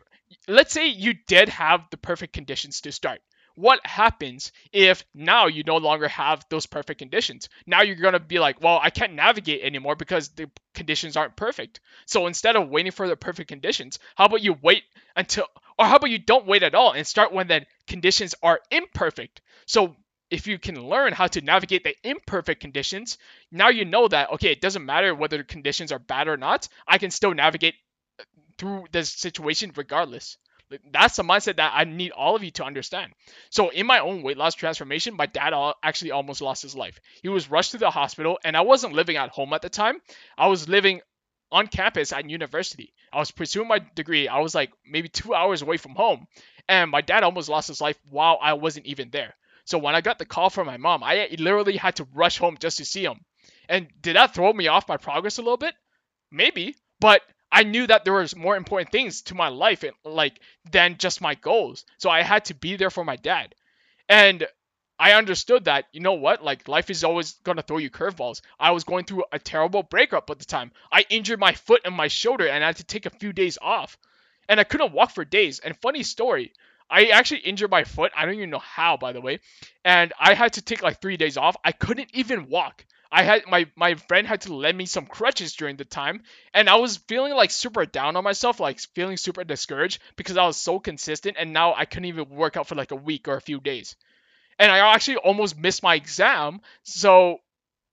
let's 0.47 0.73
say 0.73 0.87
you 0.87 1.13
did 1.27 1.49
have 1.49 1.81
the 1.91 1.97
perfect 1.97 2.33
conditions 2.33 2.81
to 2.81 2.91
start. 2.91 3.21
What 3.55 3.85
happens 3.85 4.53
if 4.71 5.03
now 5.13 5.47
you 5.47 5.63
no 5.65 5.77
longer 5.77 6.07
have 6.07 6.45
those 6.49 6.65
perfect 6.65 6.99
conditions? 6.99 7.49
Now 7.67 7.81
you're 7.81 7.97
going 7.97 8.13
to 8.13 8.19
be 8.19 8.39
like, 8.39 8.61
well, 8.61 8.79
I 8.81 8.89
can't 8.89 9.15
navigate 9.15 9.63
anymore 9.63 9.95
because 9.97 10.29
the 10.29 10.49
conditions 10.73 11.17
aren't 11.17 11.35
perfect. 11.35 11.81
So 12.05 12.27
instead 12.27 12.55
of 12.55 12.69
waiting 12.69 12.93
for 12.93 13.07
the 13.07 13.17
perfect 13.17 13.49
conditions, 13.49 13.99
how 14.15 14.25
about 14.25 14.41
you 14.41 14.55
wait 14.61 14.83
until, 15.15 15.45
or 15.77 15.85
how 15.85 15.97
about 15.97 16.09
you 16.09 16.19
don't 16.19 16.47
wait 16.47 16.63
at 16.63 16.75
all 16.75 16.93
and 16.93 17.05
start 17.05 17.33
when 17.33 17.47
the 17.47 17.65
conditions 17.85 18.33
are 18.41 18.61
imperfect? 18.71 19.41
So 19.65 19.97
if 20.29 20.47
you 20.47 20.57
can 20.57 20.87
learn 20.87 21.11
how 21.11 21.27
to 21.27 21.41
navigate 21.41 21.83
the 21.83 21.95
imperfect 22.03 22.61
conditions, 22.61 23.17
now 23.51 23.69
you 23.69 23.83
know 23.83 24.07
that, 24.07 24.31
okay, 24.33 24.51
it 24.51 24.61
doesn't 24.61 24.85
matter 24.85 25.13
whether 25.13 25.37
the 25.37 25.43
conditions 25.43 25.91
are 25.91 25.99
bad 25.99 26.27
or 26.29 26.37
not, 26.37 26.69
I 26.87 26.97
can 26.97 27.11
still 27.11 27.33
navigate 27.33 27.75
through 28.59 28.85
this 28.91 29.09
situation 29.09 29.71
regardless. 29.75 30.37
That's 30.91 31.15
the 31.15 31.23
mindset 31.23 31.55
that 31.55 31.73
I 31.75 31.83
need 31.85 32.11
all 32.11 32.35
of 32.35 32.43
you 32.43 32.51
to 32.51 32.63
understand. 32.63 33.13
So, 33.49 33.69
in 33.69 33.87
my 33.87 33.99
own 33.99 34.21
weight 34.21 34.37
loss 34.37 34.53
transformation, 34.53 35.15
my 35.15 35.25
dad 35.25 35.53
actually 35.81 36.11
almost 36.11 36.41
lost 36.41 36.61
his 36.61 36.75
life. 36.75 36.99
He 37.23 37.29
was 37.29 37.49
rushed 37.49 37.71
to 37.71 37.79
the 37.79 37.89
hospital, 37.89 38.37
and 38.43 38.55
I 38.55 38.61
wasn't 38.61 38.93
living 38.93 39.17
at 39.17 39.29
home 39.29 39.53
at 39.53 39.63
the 39.63 39.69
time. 39.69 39.99
I 40.37 40.47
was 40.47 40.69
living 40.69 41.01
on 41.51 41.65
campus 41.65 42.13
at 42.13 42.29
university. 42.29 42.93
I 43.11 43.17
was 43.17 43.31
pursuing 43.31 43.67
my 43.67 43.79
degree. 43.95 44.27
I 44.27 44.39
was 44.39 44.53
like 44.53 44.71
maybe 44.85 45.09
two 45.09 45.33
hours 45.33 45.63
away 45.63 45.77
from 45.77 45.95
home, 45.95 46.27
and 46.67 46.91
my 46.91 47.01
dad 47.01 47.23
almost 47.23 47.49
lost 47.49 47.69
his 47.69 47.81
life 47.81 47.97
while 48.07 48.37
I 48.39 48.53
wasn't 48.53 48.85
even 48.85 49.09
there. 49.09 49.33
So, 49.65 49.79
when 49.79 49.95
I 49.95 50.01
got 50.01 50.19
the 50.19 50.25
call 50.25 50.51
from 50.51 50.67
my 50.67 50.77
mom, 50.77 51.03
I 51.03 51.29
literally 51.39 51.77
had 51.77 51.95
to 51.95 52.07
rush 52.13 52.37
home 52.37 52.57
just 52.59 52.77
to 52.77 52.85
see 52.85 53.03
him. 53.05 53.21
And 53.67 53.87
did 54.01 54.17
that 54.17 54.35
throw 54.35 54.53
me 54.53 54.67
off 54.67 54.87
my 54.87 54.97
progress 54.97 55.39
a 55.39 55.41
little 55.41 55.57
bit? 55.57 55.73
Maybe, 56.31 56.75
but 56.99 57.21
I 57.51 57.63
knew 57.63 57.87
that 57.87 58.03
there 58.05 58.13
was 58.13 58.35
more 58.35 58.55
important 58.55 58.91
things 58.91 59.21
to 59.23 59.35
my 59.35 59.47
life 59.49 59.83
and 59.83 59.93
like 60.03 60.39
than 60.71 60.97
just 60.97 61.21
my 61.21 61.35
goals. 61.35 61.85
So 61.97 62.09
I 62.09 62.21
had 62.21 62.45
to 62.45 62.53
be 62.53 62.75
there 62.75 62.89
for 62.91 63.03
my 63.03 63.15
dad. 63.15 63.55
And 64.07 64.47
I 64.99 65.13
understood 65.13 65.65
that, 65.65 65.85
you 65.93 66.01
know 66.01 66.13
what, 66.13 66.43
like 66.43 66.67
life 66.67 66.89
is 66.89 67.03
always 67.03 67.33
gonna 67.43 67.61
throw 67.61 67.77
you 67.77 67.89
curveballs. 67.89 68.41
I 68.59 68.71
was 68.71 68.83
going 68.83 69.05
through 69.05 69.23
a 69.31 69.39
terrible 69.39 69.83
breakup 69.83 70.29
at 70.29 70.39
the 70.39 70.45
time. 70.45 70.71
I 70.91 71.05
injured 71.09 71.39
my 71.39 71.53
foot 71.53 71.81
and 71.85 71.95
my 71.95 72.07
shoulder 72.07 72.47
and 72.47 72.63
I 72.63 72.67
had 72.67 72.77
to 72.77 72.83
take 72.83 73.05
a 73.05 73.11
few 73.11 73.33
days 73.33 73.57
off. 73.61 73.97
And 74.47 74.59
I 74.59 74.63
couldn't 74.63 74.93
walk 74.93 75.11
for 75.11 75.23
days. 75.25 75.59
And 75.59 75.77
funny 75.77 76.03
story, 76.03 76.53
I 76.89 77.07
actually 77.07 77.41
injured 77.41 77.69
my 77.71 77.83
foot. 77.83 78.11
I 78.15 78.25
don't 78.25 78.35
even 78.35 78.49
know 78.49 78.59
how, 78.59 78.97
by 78.97 79.13
the 79.13 79.21
way. 79.21 79.39
And 79.85 80.11
I 80.19 80.33
had 80.33 80.53
to 80.53 80.61
take 80.61 80.81
like 80.81 81.01
three 81.01 81.17
days 81.17 81.37
off. 81.37 81.55
I 81.63 81.71
couldn't 81.71 82.09
even 82.13 82.49
walk. 82.49 82.85
I 83.11 83.23
had 83.23 83.47
my 83.47 83.67
my 83.75 83.95
friend 83.95 84.27
had 84.27 84.41
to 84.41 84.53
lend 84.53 84.77
me 84.77 84.85
some 84.85 85.05
crutches 85.05 85.55
during 85.55 85.77
the 85.77 85.85
time, 85.85 86.23
and 86.53 86.69
I 86.69 86.75
was 86.75 86.97
feeling 86.97 87.33
like 87.33 87.51
super 87.51 87.85
down 87.85 88.15
on 88.15 88.23
myself, 88.23 88.59
like 88.59 88.79
feeling 88.79 89.17
super 89.17 89.43
discouraged 89.43 90.01
because 90.15 90.37
I 90.37 90.45
was 90.45 90.57
so 90.57 90.79
consistent, 90.79 91.37
and 91.39 91.51
now 91.51 91.73
I 91.73 91.85
couldn't 91.85 92.05
even 92.05 92.29
work 92.29 92.55
out 92.57 92.67
for 92.67 92.75
like 92.75 92.91
a 92.91 92.95
week 92.95 93.27
or 93.27 93.35
a 93.35 93.41
few 93.41 93.59
days, 93.59 93.95
and 94.59 94.71
I 94.71 94.93
actually 94.93 95.17
almost 95.17 95.57
missed 95.57 95.81
my 95.81 95.95
exam, 95.95 96.61
so 96.83 97.39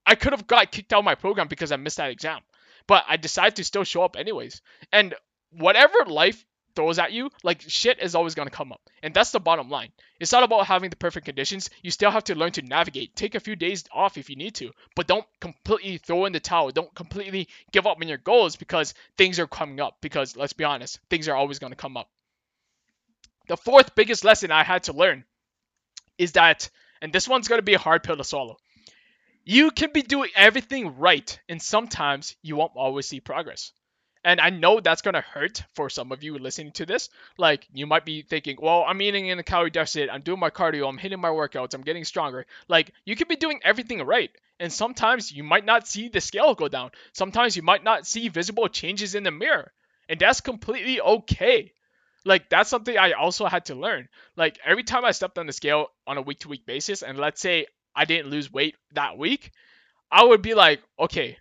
I 0.05 0.17
could 0.17 0.33
have 0.33 0.47
got 0.47 0.71
kicked 0.71 0.93
out 0.93 1.01
of 1.01 1.05
my 1.05 1.15
program 1.15 1.49
because 1.49 1.73
I 1.73 1.77
missed 1.77 1.97
that 1.97 2.11
exam, 2.11 2.41
but 2.87 3.05
I 3.09 3.17
decided 3.17 3.57
to 3.57 3.65
still 3.65 3.85
show 3.85 4.03
up 4.03 4.17
anyways, 4.17 4.61
and 4.93 5.15
whatever 5.51 6.05
life 6.07 6.45
throws 6.77 6.99
at 6.99 7.13
you, 7.13 7.31
like 7.43 7.63
shit 7.63 8.01
is 8.01 8.15
always 8.15 8.35
gonna 8.35 8.51
come 8.51 8.71
up. 8.71 8.81
And 9.03 9.13
that's 9.13 9.33
the 9.33 9.41
bottom 9.41 9.71
line. 9.71 9.91
It's 10.21 10.33
not 10.33 10.45
about 10.45 10.67
having 10.67 10.91
the 10.91 10.97
perfect 10.97 11.27
conditions. 11.27 11.71
You 11.83 11.91
still 11.91 12.11
have 12.11 12.25
to 12.25 12.35
learn 12.35 12.53
to 12.53 12.63
navigate. 12.63 13.17
Take 13.17 13.35
a 13.35 13.41
few 13.41 13.57
days 13.57 13.85
off 13.93 14.19
if 14.19 14.31
you 14.31 14.37
need 14.37 14.55
to, 14.57 14.71
but 14.95 15.09
don't 15.09 15.27
completely 15.41 15.99
throw 15.99 16.27
in 16.27 16.33
the 16.33 16.41
towel. 16.41 16.71
Don't 16.71 16.95
completely 16.95 17.49
give 17.73 17.87
up 17.87 17.99
on 18.01 18.09
your 18.09 18.19
goals 18.19 18.57
because 18.57 18.95
things 19.17 19.41
are 19.41 19.47
coming 19.47 19.81
up. 19.81 19.97
Because 20.01 20.37
let's 20.37 20.53
be 20.53 20.65
honest, 20.65 21.01
things 21.11 21.29
are 21.29 21.35
always 21.35 21.59
gonna 21.59 21.75
come 21.75 21.97
up. 21.97 22.09
The 23.49 23.57
fourth 23.57 23.95
biggest 23.95 24.25
lesson 24.25 24.53
I 24.53 24.63
had 24.63 24.85
to 24.85 24.93
learn 24.93 25.25
is 26.19 26.33
that, 26.33 26.69
and 27.01 27.13
this 27.13 27.29
one's 27.29 27.49
gonna 27.49 27.63
be 27.63 27.75
a 27.75 27.79
hard 27.79 28.03
pill 28.03 28.17
to 28.17 28.25
swallow. 28.25 28.59
You 29.45 29.71
can 29.71 29.93
be 29.93 30.03
doing 30.03 30.31
everything 30.35 30.99
right, 30.99 31.39
and 31.49 31.63
sometimes 31.63 32.35
you 32.43 32.57
won't 32.57 32.73
always 32.75 33.07
see 33.07 33.21
progress. 33.21 33.71
And 34.27 34.41
I 34.41 34.51
know 34.51 34.81
that's 34.81 35.03
gonna 35.03 35.21
hurt 35.21 35.63
for 35.77 35.89
some 35.89 36.11
of 36.11 36.25
you 36.25 36.37
listening 36.37 36.73
to 36.73 36.85
this. 36.85 37.11
Like 37.39 37.65
you 37.73 37.87
might 37.87 38.05
be 38.05 38.23
thinking, 38.23 38.59
well, 38.61 38.85
I'm 38.85 39.01
eating 39.01 39.29
in 39.29 39.39
a 39.39 39.45
calorie 39.45 39.71
deficit, 39.71 40.11
I'm 40.13 40.23
doing 40.23 40.41
my 40.41 40.51
cardio, 40.51 40.89
I'm 40.89 40.99
hitting 40.99 41.21
my 41.21 41.29
workouts, 41.29 41.75
I'm 41.75 41.83
getting 41.83 42.05
stronger. 42.05 42.45
Like 42.67 42.91
you 43.05 43.15
could 43.15 43.29
be 43.29 43.37
doing 43.37 43.61
everything 43.63 44.03
right. 44.03 44.33
And 44.59 44.73
sometimes 44.73 45.31
you 45.31 45.45
might 45.45 45.65
not 45.65 45.87
see 45.87 46.09
the 46.09 46.21
scale 46.21 46.57
go 46.57 46.67
down. 46.67 46.91
Sometimes 47.13 47.55
you 47.55 47.63
might 47.63 47.85
not 47.85 48.05
see 48.05 48.29
visible 48.29 48.67
changes 48.67 49.15
in 49.15 49.23
the 49.23 49.31
mirror. 49.31 49.73
And 50.09 50.19
that's 50.19 50.41
completely 50.41 51.01
okay. 51.01 51.73
Like 52.25 52.51
that's 52.51 52.69
something 52.69 52.99
I 52.99 53.13
also 53.13 53.47
had 53.47 53.67
to 53.67 53.77
learn. 53.77 54.09
Like 54.35 54.59
every 54.65 54.83
time 54.83 55.05
I 55.05 55.13
stepped 55.13 55.39
on 55.39 55.47
the 55.47 55.53
scale 55.53 55.87
on 56.05 56.19
a 56.19 56.23
week 56.23 56.41
to 56.41 56.49
week 56.49 56.67
basis, 56.67 57.03
and 57.03 57.17
let's 57.17 57.41
say 57.41 57.67
I 57.95 58.07
didn't 58.07 58.33
lose 58.33 58.53
weight 58.53 58.75
that 58.95 59.19
week, 59.19 59.53
I 60.11 60.25
would 60.25 60.43
be 60.43 60.55
like, 60.55 60.83
okay, 60.99 61.39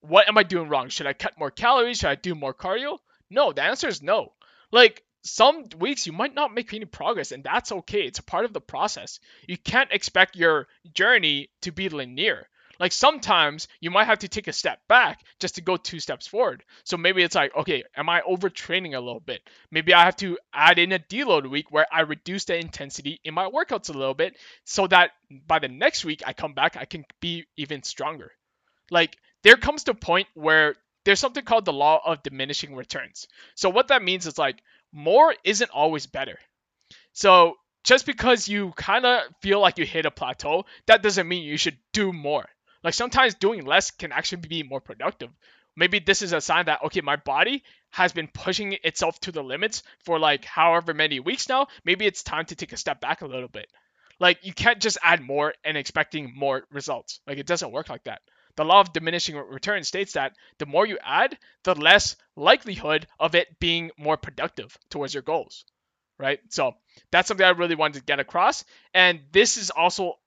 what 0.00 0.28
am 0.28 0.38
I 0.38 0.42
doing 0.42 0.68
wrong? 0.68 0.88
Should 0.88 1.06
I 1.06 1.12
cut 1.12 1.38
more 1.38 1.50
calories? 1.50 1.98
Should 1.98 2.10
I 2.10 2.14
do 2.14 2.34
more 2.34 2.54
cardio? 2.54 2.98
No, 3.28 3.52
the 3.52 3.62
answer 3.62 3.88
is 3.88 4.02
no. 4.02 4.32
Like 4.70 5.02
some 5.22 5.66
weeks 5.78 6.06
you 6.06 6.12
might 6.12 6.34
not 6.34 6.54
make 6.54 6.72
any 6.72 6.86
progress 6.86 7.32
and 7.32 7.44
that's 7.44 7.72
okay. 7.72 8.02
It's 8.02 8.18
a 8.18 8.24
part 8.24 8.44
of 8.44 8.52
the 8.52 8.60
process. 8.60 9.20
You 9.46 9.58
can't 9.58 9.92
expect 9.92 10.36
your 10.36 10.68
journey 10.94 11.50
to 11.62 11.72
be 11.72 11.88
linear. 11.88 12.48
Like 12.78 12.92
sometimes 12.92 13.68
you 13.80 13.90
might 13.90 14.06
have 14.06 14.20
to 14.20 14.28
take 14.28 14.48
a 14.48 14.54
step 14.54 14.80
back 14.88 15.22
just 15.38 15.56
to 15.56 15.60
go 15.60 15.76
two 15.76 16.00
steps 16.00 16.26
forward. 16.26 16.64
So 16.84 16.96
maybe 16.96 17.22
it's 17.22 17.34
like, 17.34 17.54
okay, 17.54 17.84
am 17.94 18.08
I 18.08 18.22
overtraining 18.22 18.96
a 18.96 19.00
little 19.00 19.20
bit? 19.20 19.42
Maybe 19.70 19.92
I 19.92 20.06
have 20.06 20.16
to 20.16 20.38
add 20.54 20.78
in 20.78 20.92
a 20.92 20.98
deload 20.98 21.48
week 21.50 21.70
where 21.70 21.86
I 21.92 22.00
reduce 22.00 22.46
the 22.46 22.56
intensity 22.56 23.20
in 23.22 23.34
my 23.34 23.50
workouts 23.50 23.90
a 23.90 23.98
little 23.98 24.14
bit 24.14 24.38
so 24.64 24.86
that 24.86 25.10
by 25.46 25.58
the 25.58 25.68
next 25.68 26.06
week 26.06 26.22
I 26.24 26.32
come 26.32 26.54
back, 26.54 26.78
I 26.78 26.86
can 26.86 27.04
be 27.20 27.44
even 27.58 27.82
stronger. 27.82 28.32
Like 28.90 29.18
there 29.42 29.56
comes 29.56 29.84
to 29.84 29.92
a 29.92 29.94
point 29.94 30.28
where 30.34 30.74
there's 31.04 31.20
something 31.20 31.44
called 31.44 31.64
the 31.64 31.72
law 31.72 32.00
of 32.04 32.22
diminishing 32.22 32.74
returns. 32.74 33.26
So 33.54 33.70
what 33.70 33.88
that 33.88 34.02
means 34.02 34.26
is 34.26 34.38
like 34.38 34.62
more 34.92 35.34
isn't 35.44 35.70
always 35.70 36.06
better. 36.06 36.38
So 37.12 37.56
just 37.84 38.06
because 38.06 38.48
you 38.48 38.72
kind 38.76 39.06
of 39.06 39.22
feel 39.40 39.60
like 39.60 39.78
you 39.78 39.86
hit 39.86 40.06
a 40.06 40.10
plateau, 40.10 40.66
that 40.86 41.02
doesn't 41.02 41.28
mean 41.28 41.44
you 41.44 41.56
should 41.56 41.78
do 41.92 42.12
more. 42.12 42.46
Like 42.84 42.94
sometimes 42.94 43.34
doing 43.34 43.64
less 43.64 43.90
can 43.90 44.12
actually 44.12 44.42
be 44.48 44.62
more 44.62 44.80
productive. 44.80 45.30
Maybe 45.76 45.98
this 45.98 46.22
is 46.22 46.32
a 46.32 46.40
sign 46.40 46.66
that 46.66 46.82
okay, 46.84 47.00
my 47.00 47.16
body 47.16 47.62
has 47.90 48.12
been 48.12 48.28
pushing 48.28 48.76
itself 48.84 49.18
to 49.20 49.32
the 49.32 49.42
limits 49.42 49.82
for 50.04 50.18
like 50.18 50.44
however 50.44 50.92
many 50.94 51.20
weeks 51.20 51.48
now. 51.48 51.68
Maybe 51.84 52.06
it's 52.06 52.22
time 52.22 52.44
to 52.46 52.56
take 52.56 52.72
a 52.72 52.76
step 52.76 53.00
back 53.00 53.22
a 53.22 53.26
little 53.26 53.48
bit. 53.48 53.66
Like 54.18 54.44
you 54.44 54.52
can't 54.52 54.80
just 54.80 54.98
add 55.02 55.22
more 55.22 55.54
and 55.64 55.76
expecting 55.76 56.32
more 56.36 56.64
results. 56.70 57.20
Like 57.26 57.38
it 57.38 57.46
doesn't 57.46 57.72
work 57.72 57.88
like 57.88 58.04
that. 58.04 58.20
The 58.60 58.66
law 58.66 58.80
of 58.80 58.92
diminishing 58.92 59.36
return 59.38 59.84
states 59.84 60.12
that 60.12 60.36
the 60.58 60.66
more 60.66 60.84
you 60.84 60.98
add, 61.02 61.38
the 61.64 61.74
less 61.74 62.16
likelihood 62.36 63.06
of 63.18 63.34
it 63.34 63.58
being 63.58 63.90
more 63.96 64.18
productive 64.18 64.76
towards 64.90 65.14
your 65.14 65.22
goals, 65.22 65.64
right? 66.18 66.40
So 66.50 66.74
that's 67.10 67.28
something 67.28 67.46
I 67.46 67.52
really 67.52 67.74
wanted 67.74 68.00
to 68.00 68.04
get 68.04 68.20
across. 68.20 68.66
And 68.92 69.20
this 69.32 69.56
is 69.56 69.70
also 69.70 70.18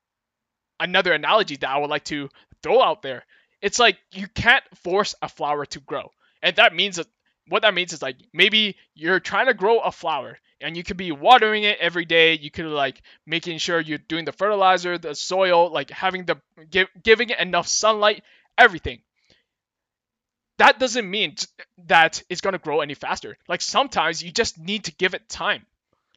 another 0.79 1.13
analogy 1.13 1.57
that 1.57 1.69
I 1.69 1.77
would 1.77 1.91
like 1.91 2.05
to 2.05 2.27
throw 2.63 2.81
out 2.81 3.03
there. 3.03 3.23
It's 3.61 3.77
like 3.77 3.99
you 4.11 4.27
can't 4.27 4.63
force 4.77 5.13
a 5.21 5.29
flower 5.29 5.67
to 5.67 5.79
grow. 5.79 6.09
And 6.41 6.55
that 6.55 6.73
means 6.73 6.95
that 6.95 7.05
what 7.47 7.63
that 7.63 7.73
means 7.73 7.93
is 7.93 8.01
like 8.01 8.17
maybe 8.33 8.75
you're 8.95 9.19
trying 9.19 9.47
to 9.47 9.53
grow 9.53 9.79
a 9.79 9.91
flower 9.91 10.37
and 10.61 10.77
you 10.77 10.83
could 10.83 10.97
be 10.97 11.11
watering 11.11 11.63
it 11.63 11.77
every 11.79 12.05
day. 12.05 12.37
You 12.37 12.49
could 12.49 12.65
like 12.65 13.01
making 13.25 13.57
sure 13.57 13.79
you're 13.79 13.97
doing 13.97 14.25
the 14.25 14.31
fertilizer 14.31 14.97
the 14.97 15.15
soil 15.15 15.71
like 15.71 15.89
having 15.89 16.25
the 16.25 16.37
give, 16.69 16.87
giving 17.01 17.29
it 17.29 17.39
enough 17.39 17.67
sunlight 17.67 18.23
everything. 18.57 19.01
That 20.57 20.79
doesn't 20.79 21.09
mean 21.09 21.35
that 21.87 22.21
it's 22.29 22.41
going 22.41 22.53
to 22.53 22.59
grow 22.59 22.81
any 22.81 22.93
faster. 22.93 23.37
Like 23.47 23.61
sometimes 23.61 24.23
you 24.23 24.31
just 24.31 24.57
need 24.57 24.85
to 24.85 24.93
give 24.93 25.13
it 25.13 25.27
time. 25.27 25.65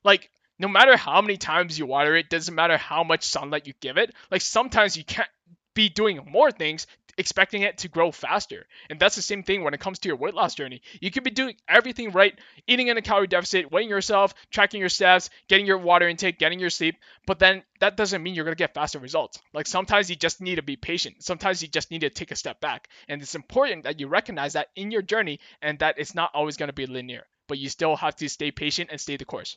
Like 0.04 0.30
no 0.58 0.68
matter 0.68 0.96
how 0.96 1.20
many 1.20 1.36
times 1.36 1.78
you 1.78 1.86
water 1.86 2.14
it 2.14 2.30
doesn't 2.30 2.54
matter 2.54 2.76
how 2.76 3.04
much 3.04 3.24
sunlight 3.24 3.66
you 3.66 3.74
give 3.80 3.98
it 3.98 4.14
like 4.30 4.40
sometimes 4.40 4.96
you 4.96 5.04
can't 5.04 5.28
be 5.74 5.88
doing 5.88 6.26
more 6.30 6.50
things 6.50 6.86
expecting 7.18 7.62
it 7.62 7.78
to 7.78 7.88
grow 7.88 8.10
faster. 8.10 8.66
And 8.90 8.98
that's 8.98 9.16
the 9.16 9.22
same 9.22 9.42
thing 9.42 9.62
when 9.62 9.74
it 9.74 9.80
comes 9.80 9.98
to 10.00 10.08
your 10.08 10.16
weight 10.16 10.34
loss 10.34 10.54
journey. 10.54 10.82
You 11.00 11.10
could 11.10 11.24
be 11.24 11.30
doing 11.30 11.56
everything 11.68 12.10
right, 12.10 12.38
eating 12.66 12.88
in 12.88 12.96
a 12.96 13.02
calorie 13.02 13.26
deficit, 13.26 13.70
weighing 13.70 13.88
yourself, 13.88 14.34
tracking 14.50 14.80
your 14.80 14.88
steps, 14.88 15.30
getting 15.48 15.66
your 15.66 15.78
water 15.78 16.08
intake, 16.08 16.38
getting 16.38 16.60
your 16.60 16.70
sleep, 16.70 16.96
but 17.26 17.38
then 17.38 17.62
that 17.80 17.96
doesn't 17.96 18.22
mean 18.22 18.34
you're 18.34 18.44
going 18.44 18.54
to 18.54 18.58
get 18.58 18.74
faster 18.74 18.98
results. 18.98 19.38
Like 19.52 19.66
sometimes 19.66 20.10
you 20.10 20.16
just 20.16 20.40
need 20.40 20.56
to 20.56 20.62
be 20.62 20.76
patient. 20.76 21.22
Sometimes 21.22 21.62
you 21.62 21.68
just 21.68 21.90
need 21.90 22.02
to 22.02 22.10
take 22.10 22.30
a 22.30 22.36
step 22.36 22.60
back. 22.60 22.88
And 23.08 23.20
it's 23.20 23.34
important 23.34 23.84
that 23.84 24.00
you 24.00 24.08
recognize 24.08 24.54
that 24.54 24.68
in 24.76 24.90
your 24.90 25.02
journey 25.02 25.40
and 25.62 25.78
that 25.80 25.98
it's 25.98 26.14
not 26.14 26.30
always 26.34 26.56
going 26.56 26.68
to 26.68 26.74
be 26.74 26.86
linear, 26.86 27.24
but 27.48 27.58
you 27.58 27.68
still 27.68 27.96
have 27.96 28.16
to 28.16 28.28
stay 28.28 28.50
patient 28.50 28.90
and 28.90 29.00
stay 29.00 29.16
the 29.16 29.24
course. 29.24 29.56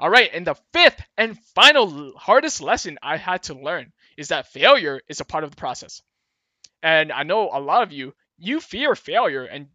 All 0.00 0.10
right, 0.10 0.30
and 0.32 0.46
the 0.46 0.54
fifth 0.72 1.02
and 1.16 1.36
final 1.56 2.12
hardest 2.16 2.60
lesson 2.60 2.98
I 3.02 3.16
had 3.16 3.42
to 3.44 3.54
learn 3.54 3.92
is 4.16 4.28
that 4.28 4.52
failure 4.52 5.00
is 5.08 5.20
a 5.20 5.24
part 5.24 5.42
of 5.42 5.50
the 5.50 5.56
process. 5.56 6.02
And 6.82 7.12
I 7.12 7.22
know 7.24 7.50
a 7.52 7.60
lot 7.60 7.82
of 7.82 7.92
you, 7.92 8.14
you 8.38 8.60
fear 8.60 8.94
failure. 8.94 9.44
And 9.44 9.68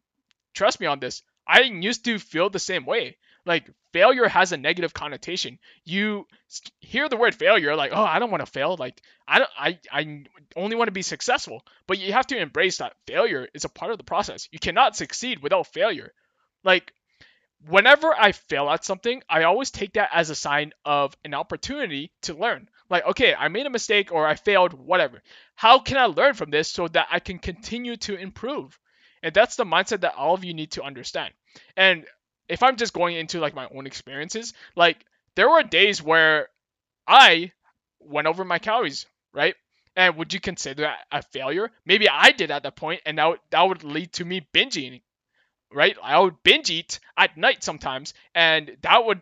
trust 0.54 0.80
me 0.80 0.88
on 0.88 1.00
this, 1.00 1.22
I 1.48 1.62
used 1.62 2.06
to 2.06 2.20
feel 2.20 2.50
the 2.50 2.60
same 2.60 2.86
way. 2.86 3.18
Like 3.46 3.70
failure 3.92 4.28
has 4.28 4.54
a 4.54 4.58
negative 4.58 4.94
connotation. 4.94 5.60
You 5.84 6.28
hear 6.80 7.10
the 7.10 7.18
word 7.18 7.36
failure, 7.36 7.76
like, 7.76 7.92
oh, 7.94 8.04
I 8.04 8.20
don't 8.20 8.32
want 8.32 8.46
to 8.46 8.52
fail. 8.52 8.78
Like 8.80 9.02
I 9.28 9.40
don't, 9.40 9.52
I, 9.58 9.80
I 9.92 10.24
only 10.56 10.78
want 10.78 10.88
to 10.88 10.94
be 10.94 11.02
successful. 11.02 11.66
But 11.86 12.00
you 12.00 12.14
have 12.14 12.28
to 12.28 12.38
embrace 12.38 12.78
that 12.78 12.96
failure 13.06 13.48
is 13.54 13.66
a 13.66 13.70
part 13.70 13.92
of 13.92 13.98
the 13.98 14.06
process. 14.06 14.48
You 14.52 14.60
cannot 14.60 14.96
succeed 14.96 15.44
without 15.44 15.68
failure. 15.68 16.14
Like 16.64 16.94
whenever 17.68 18.14
I 18.14 18.32
fail 18.32 18.70
at 18.70 18.86
something, 18.86 19.22
I 19.30 19.44
always 19.44 19.72
take 19.72 19.94
that 19.94 20.10
as 20.14 20.30
a 20.30 20.36
sign 20.36 20.74
of 20.86 21.16
an 21.24 21.34
opportunity 21.34 22.12
to 22.24 22.34
learn. 22.34 22.70
Like, 22.90 23.06
okay, 23.08 23.34
I 23.34 23.48
made 23.48 23.66
a 23.66 23.72
mistake 23.72 24.12
or 24.12 24.28
I 24.28 24.36
failed, 24.36 24.74
whatever. 24.74 25.22
How 25.56 25.80
can 25.80 25.98
I 25.98 26.06
learn 26.06 26.34
from 26.34 26.50
this 26.50 26.70
so 26.70 26.88
that 26.90 27.08
I 27.12 27.20
can 27.20 27.40
continue 27.40 27.98
to 27.98 28.16
improve? 28.16 28.78
And 29.22 29.34
that's 29.34 29.56
the 29.56 29.66
mindset 29.66 30.02
that 30.02 30.16
all 30.16 30.34
of 30.34 30.44
you 30.44 30.54
need 30.54 30.72
to 30.72 30.84
understand. 30.84 31.34
And 31.78 32.06
if 32.50 32.62
I'm 32.62 32.76
just 32.76 32.94
going 32.94 33.16
into 33.16 33.40
like 33.40 33.56
my 33.56 33.68
own 33.74 33.88
experiences, 33.88 34.54
like 34.76 35.06
there 35.36 35.50
were 35.50 35.64
days 35.64 36.04
where 36.04 36.50
I 37.08 37.52
went 38.00 38.28
over 38.28 38.44
my 38.44 38.60
calories, 38.60 39.06
right? 39.34 39.56
And 39.96 40.18
would 40.18 40.34
you 40.34 40.40
consider 40.40 40.84
that 40.84 40.98
a 41.12 41.22
failure? 41.22 41.72
Maybe 41.86 42.10
I 42.10 42.32
did 42.32 42.52
at 42.52 42.64
that 42.64 42.76
point, 42.76 43.02
and 43.06 43.18
that 43.18 43.26
would, 43.26 43.40
that 43.52 43.62
would 43.62 43.84
lead 43.84 44.12
to 44.14 44.26
me 44.26 44.46
binge 44.52 44.76
eating, 44.76 45.02
right? 45.74 45.98
I 46.02 46.20
would 46.20 46.42
binge 46.44 46.70
eat 46.70 47.00
at 47.18 47.38
night 47.38 47.64
sometimes, 47.64 48.14
and 48.34 48.78
that 48.82 49.06
would 49.06 49.22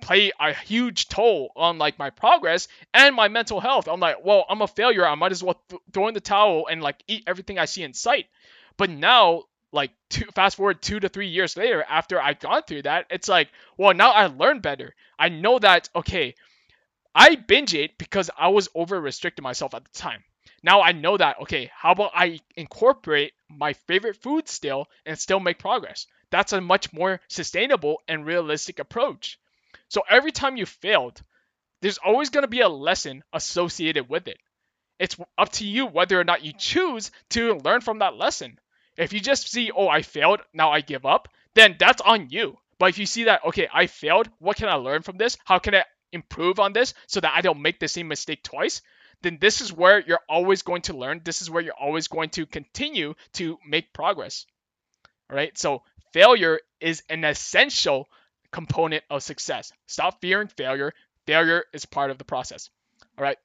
play 0.00 0.32
a 0.38 0.52
huge 0.52 1.08
toll 1.08 1.50
on 1.56 1.78
like 1.78 1.98
my 1.98 2.10
progress 2.10 2.68
and 2.92 3.14
my 3.14 3.28
mental 3.28 3.60
health. 3.60 3.88
I'm 3.88 4.00
like, 4.00 4.24
well, 4.24 4.44
I'm 4.48 4.62
a 4.62 4.66
failure. 4.66 5.06
I 5.06 5.14
might 5.14 5.32
as 5.32 5.42
well 5.42 5.60
th- 5.68 5.80
throw 5.92 6.08
in 6.08 6.14
the 6.14 6.20
towel 6.20 6.66
and 6.70 6.82
like 6.82 7.02
eat 7.08 7.24
everything 7.26 7.58
I 7.58 7.64
see 7.64 7.82
in 7.82 7.94
sight. 7.94 8.26
But 8.76 8.90
now, 8.90 9.44
like, 9.72 9.90
two, 10.10 10.26
fast 10.34 10.56
forward 10.56 10.82
two 10.82 11.00
to 11.00 11.08
three 11.08 11.28
years 11.28 11.56
later, 11.56 11.84
after 11.88 12.20
I've 12.20 12.40
gone 12.40 12.62
through 12.62 12.82
that, 12.82 13.06
it's 13.10 13.28
like, 13.28 13.48
well, 13.76 13.94
now 13.94 14.10
I 14.10 14.26
learn 14.26 14.60
better. 14.60 14.94
I 15.18 15.28
know 15.28 15.58
that 15.58 15.88
okay, 15.94 16.34
I 17.14 17.34
binge 17.36 17.74
ate 17.74 17.98
because 17.98 18.30
I 18.36 18.48
was 18.48 18.68
over 18.74 19.00
restricting 19.00 19.42
myself 19.42 19.74
at 19.74 19.84
the 19.84 19.98
time. 19.98 20.22
Now 20.62 20.82
I 20.82 20.92
know 20.92 21.16
that 21.16 21.40
okay, 21.42 21.70
how 21.74 21.92
about 21.92 22.12
I 22.14 22.40
incorporate 22.56 23.32
my 23.48 23.72
favorite 23.74 24.16
food 24.16 24.48
still 24.48 24.86
and 25.04 25.18
still 25.18 25.40
make 25.40 25.58
progress? 25.58 26.06
That's 26.30 26.52
a 26.52 26.60
much 26.60 26.92
more 26.92 27.20
sustainable 27.28 28.02
and 28.08 28.26
realistic 28.26 28.78
approach. 28.78 29.38
So 29.88 30.02
every 30.08 30.32
time 30.32 30.56
you 30.56 30.66
failed, 30.66 31.22
there's 31.82 31.98
always 31.98 32.30
going 32.30 32.42
to 32.42 32.48
be 32.48 32.60
a 32.60 32.68
lesson 32.68 33.22
associated 33.32 34.08
with 34.08 34.28
it. 34.28 34.38
It's 34.98 35.16
up 35.36 35.52
to 35.52 35.66
you 35.66 35.86
whether 35.86 36.18
or 36.18 36.24
not 36.24 36.42
you 36.42 36.52
choose 36.52 37.10
to 37.30 37.54
learn 37.58 37.82
from 37.82 37.98
that 37.98 38.16
lesson. 38.16 38.58
If 38.96 39.12
you 39.12 39.20
just 39.20 39.50
see, 39.50 39.70
oh, 39.70 39.88
I 39.88 40.02
failed, 40.02 40.40
now 40.54 40.72
I 40.72 40.80
give 40.80 41.04
up, 41.04 41.28
then 41.54 41.76
that's 41.78 42.00
on 42.00 42.30
you. 42.30 42.58
But 42.78 42.90
if 42.90 42.98
you 42.98 43.06
see 43.06 43.24
that, 43.24 43.44
okay, 43.44 43.68
I 43.72 43.86
failed, 43.86 44.28
what 44.38 44.56
can 44.56 44.68
I 44.68 44.74
learn 44.74 45.02
from 45.02 45.18
this? 45.18 45.36
How 45.44 45.58
can 45.58 45.74
I 45.74 45.84
improve 46.12 46.58
on 46.58 46.72
this 46.72 46.94
so 47.06 47.20
that 47.20 47.34
I 47.34 47.42
don't 47.42 47.62
make 47.62 47.78
the 47.78 47.88
same 47.88 48.08
mistake 48.08 48.42
twice? 48.42 48.80
Then 49.26 49.38
this 49.40 49.60
is 49.60 49.72
where 49.72 49.98
you're 49.98 50.20
always 50.28 50.62
going 50.62 50.82
to 50.82 50.96
learn. 50.96 51.20
This 51.24 51.42
is 51.42 51.50
where 51.50 51.60
you're 51.60 51.74
always 51.74 52.06
going 52.06 52.30
to 52.30 52.46
continue 52.46 53.14
to 53.32 53.58
make 53.66 53.92
progress. 53.92 54.46
All 55.28 55.36
right. 55.36 55.58
So 55.58 55.82
failure 56.12 56.60
is 56.80 57.02
an 57.10 57.24
essential 57.24 58.08
component 58.52 59.02
of 59.10 59.24
success. 59.24 59.72
Stop 59.88 60.20
fearing 60.20 60.46
failure. 60.46 60.92
Failure 61.26 61.64
is 61.72 61.86
part 61.86 62.12
of 62.12 62.18
the 62.18 62.24
process. 62.24 62.70
All 63.18 63.24
right. 63.24 63.36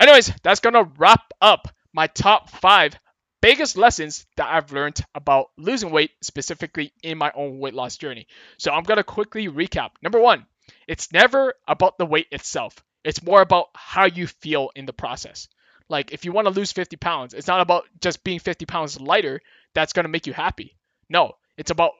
Anyways, 0.00 0.32
that's 0.42 0.60
going 0.60 0.72
to 0.72 0.90
wrap 0.96 1.34
up 1.42 1.68
my 1.92 2.06
top 2.06 2.48
five 2.48 2.98
biggest 3.42 3.76
lessons 3.76 4.24
that 4.38 4.48
I've 4.50 4.72
learned 4.72 5.04
about 5.14 5.50
losing 5.58 5.90
weight, 5.90 6.12
specifically 6.22 6.94
in 7.02 7.18
my 7.18 7.30
own 7.34 7.58
weight 7.58 7.74
loss 7.74 7.98
journey. 7.98 8.26
So 8.56 8.72
I'm 8.72 8.84
going 8.84 8.96
to 8.96 9.04
quickly 9.04 9.48
recap. 9.48 9.90
Number 10.00 10.18
one, 10.18 10.46
it's 10.88 11.12
never 11.12 11.52
about 11.68 11.98
the 11.98 12.06
weight 12.06 12.28
itself, 12.30 12.82
it's 13.04 13.22
more 13.22 13.40
about 13.40 13.68
how 13.74 14.04
you 14.04 14.26
feel 14.26 14.70
in 14.74 14.86
the 14.86 14.92
process. 14.92 15.48
Like 15.88 16.12
if 16.12 16.24
you 16.24 16.32
want 16.32 16.46
to 16.46 16.54
lose 16.54 16.72
50 16.72 16.96
pounds, 16.96 17.34
it's 17.34 17.46
not 17.46 17.60
about 17.60 17.84
just 18.00 18.22
being 18.22 18.38
50 18.38 18.66
pounds 18.66 19.00
lighter 19.00 19.40
that's 19.74 19.92
going 19.92 20.04
to 20.04 20.10
make 20.10 20.26
you 20.26 20.32
happy. 20.32 20.76
No, 21.08 21.32
it's 21.56 21.70
about 21.70 21.92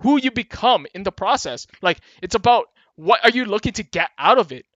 who 0.00 0.18
you 0.18 0.30
become 0.30 0.86
in 0.94 1.04
the 1.04 1.12
process. 1.12 1.66
Like 1.80 2.00
it's 2.22 2.34
about 2.34 2.66
what 2.96 3.24
are 3.24 3.30
you 3.30 3.44
looking 3.44 3.72
to 3.74 3.82
get 3.84 4.10
out 4.18 4.38
of 4.38 4.50
it? 4.50 4.66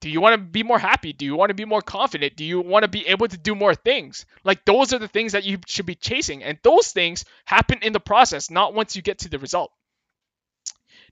Do 0.00 0.10
you 0.10 0.20
want 0.20 0.34
to 0.34 0.38
be 0.38 0.62
more 0.62 0.78
happy? 0.78 1.12
Do 1.12 1.24
you 1.24 1.34
want 1.36 1.50
to 1.50 1.54
be 1.54 1.64
more 1.64 1.80
confident? 1.80 2.36
Do 2.36 2.44
you 2.44 2.60
want 2.60 2.82
to 2.82 2.88
be 2.88 3.06
able 3.06 3.28
to 3.28 3.38
do 3.38 3.54
more 3.54 3.74
things? 3.74 4.26
Like 4.42 4.64
those 4.64 4.92
are 4.92 4.98
the 4.98 5.08
things 5.08 5.32
that 5.32 5.44
you 5.44 5.58
should 5.66 5.86
be 5.86 5.94
chasing. 5.94 6.42
And 6.42 6.58
those 6.62 6.92
things 6.92 7.24
happen 7.46 7.78
in 7.82 7.92
the 7.92 8.00
process, 8.00 8.50
not 8.50 8.74
once 8.74 8.96
you 8.96 9.02
get 9.02 9.20
to 9.20 9.28
the 9.28 9.38
result. 9.38 9.70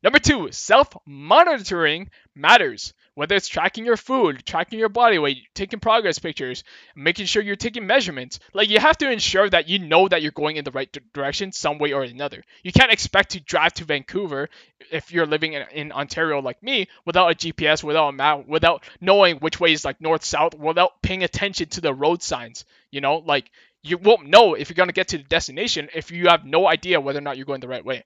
Number 0.03 0.19
two, 0.19 0.51
self 0.51 0.89
monitoring 1.07 2.11
matters. 2.35 2.93
Whether 3.15 3.37
it's 3.37 3.49
tracking 3.49 3.85
your 3.85 3.99
food, 3.99 4.45
tracking 4.47 4.79
your 4.79 4.89
body 4.89 5.19
weight, 5.19 5.43
taking 5.55 5.81
progress 5.81 6.19
pictures, 6.19 6.65
making 6.97 7.27
sure 7.27 7.43
you're 7.43 7.57
taking 7.57 7.87
measurements. 7.87 8.41
Like 8.55 8.71
you 8.71 8.79
have 8.79 8.97
to 8.99 9.11
ensure 9.11 9.51
that 9.51 9.69
you 9.69 9.79
know 9.79 10.09
that 10.09 10.23
you're 10.23 10.33
going 10.33 10.57
in 10.57 10.65
the 10.65 10.71
right 10.71 10.91
direction 11.13 11.53
some 11.53 11.77
way 11.79 11.93
or 11.93 12.05
another. 12.05 12.43
You 12.63 12.73
can't 12.73 12.91
expect 12.91 13.33
to 13.33 13.41
drive 13.41 13.75
to 13.75 13.85
Vancouver 13.85 14.49
if 14.91 15.13
you're 15.13 15.27
living 15.27 15.53
in, 15.53 15.63
in 15.73 15.93
Ontario 15.93 16.41
like 16.41 16.63
me 16.63 16.89
without 17.05 17.31
a 17.31 17.35
GPS, 17.35 17.85
without 17.85 18.09
a 18.09 18.13
map, 18.13 18.47
without 18.47 18.83
knowing 19.01 19.37
which 19.37 19.61
way 19.61 19.73
is 19.73 19.85
like 19.85 20.01
north 20.01 20.25
south, 20.25 20.55
without 20.55 21.03
paying 21.03 21.23
attention 21.23 21.69
to 21.69 21.83
the 21.83 21.93
road 21.93 22.23
signs. 22.23 22.65
You 22.91 23.03
know, 23.03 23.17
like 23.17 23.51
you 23.83 23.99
won't 23.99 24.29
know 24.29 24.55
if 24.55 24.71
you're 24.71 24.75
going 24.75 24.89
to 24.89 24.95
get 24.95 25.09
to 25.09 25.19
the 25.19 25.25
destination 25.25 25.91
if 25.95 26.11
you 26.11 26.29
have 26.29 26.47
no 26.47 26.67
idea 26.67 27.01
whether 27.01 27.19
or 27.19 27.23
not 27.23 27.37
you're 27.37 27.47
going 27.47 27.61
the 27.61 27.69
right 27.69 27.85
way. 27.85 28.05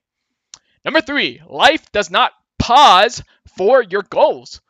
Number 0.83 1.01
three, 1.01 1.41
life 1.47 1.91
does 1.91 2.11
not 2.11 2.33
pause 2.59 3.23
for 3.57 3.81
your 3.81 4.03
goals. 4.03 4.61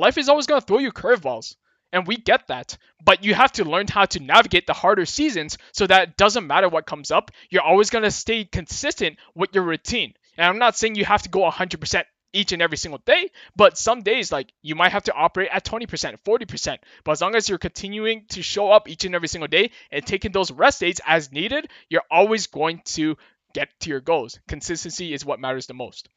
Life 0.00 0.16
is 0.16 0.30
always 0.30 0.46
going 0.46 0.60
to 0.60 0.66
throw 0.66 0.78
you 0.78 0.92
curveballs. 0.92 1.56
And 1.92 2.06
we 2.06 2.16
get 2.16 2.46
that. 2.46 2.78
But 3.04 3.24
you 3.24 3.34
have 3.34 3.52
to 3.52 3.64
learn 3.64 3.86
how 3.88 4.06
to 4.06 4.20
navigate 4.20 4.66
the 4.66 4.72
harder 4.72 5.04
seasons 5.04 5.58
so 5.72 5.86
that 5.86 6.08
it 6.08 6.16
doesn't 6.16 6.46
matter 6.46 6.68
what 6.68 6.86
comes 6.86 7.10
up. 7.10 7.32
You're 7.50 7.62
always 7.62 7.90
going 7.90 8.04
to 8.04 8.10
stay 8.10 8.44
consistent 8.44 9.18
with 9.34 9.54
your 9.54 9.64
routine. 9.64 10.14
And 10.38 10.46
I'm 10.46 10.58
not 10.58 10.76
saying 10.76 10.94
you 10.94 11.04
have 11.04 11.22
to 11.24 11.28
go 11.28 11.40
100% 11.50 12.04
each 12.32 12.52
and 12.52 12.62
every 12.62 12.76
single 12.78 13.00
day, 13.04 13.28
but 13.56 13.76
some 13.76 14.02
days, 14.02 14.30
like, 14.30 14.52
you 14.62 14.76
might 14.76 14.92
have 14.92 15.02
to 15.02 15.12
operate 15.12 15.50
at 15.52 15.64
20%, 15.64 16.16
40%. 16.24 16.78
But 17.02 17.12
as 17.12 17.20
long 17.20 17.34
as 17.34 17.48
you're 17.48 17.58
continuing 17.58 18.24
to 18.30 18.42
show 18.42 18.70
up 18.70 18.88
each 18.88 19.04
and 19.04 19.14
every 19.16 19.28
single 19.28 19.48
day 19.48 19.72
and 19.90 20.06
taking 20.06 20.30
those 20.30 20.52
rest 20.52 20.80
days 20.80 21.00
as 21.04 21.32
needed, 21.32 21.68
you're 21.88 22.04
always 22.08 22.46
going 22.46 22.82
to 22.84 23.16
get 23.52 23.68
to 23.80 23.90
your 23.90 24.00
goals. 24.00 24.38
Consistency 24.46 25.12
is 25.12 25.24
what 25.24 25.40
matters 25.40 25.66
the 25.66 25.74
most. 25.74 26.08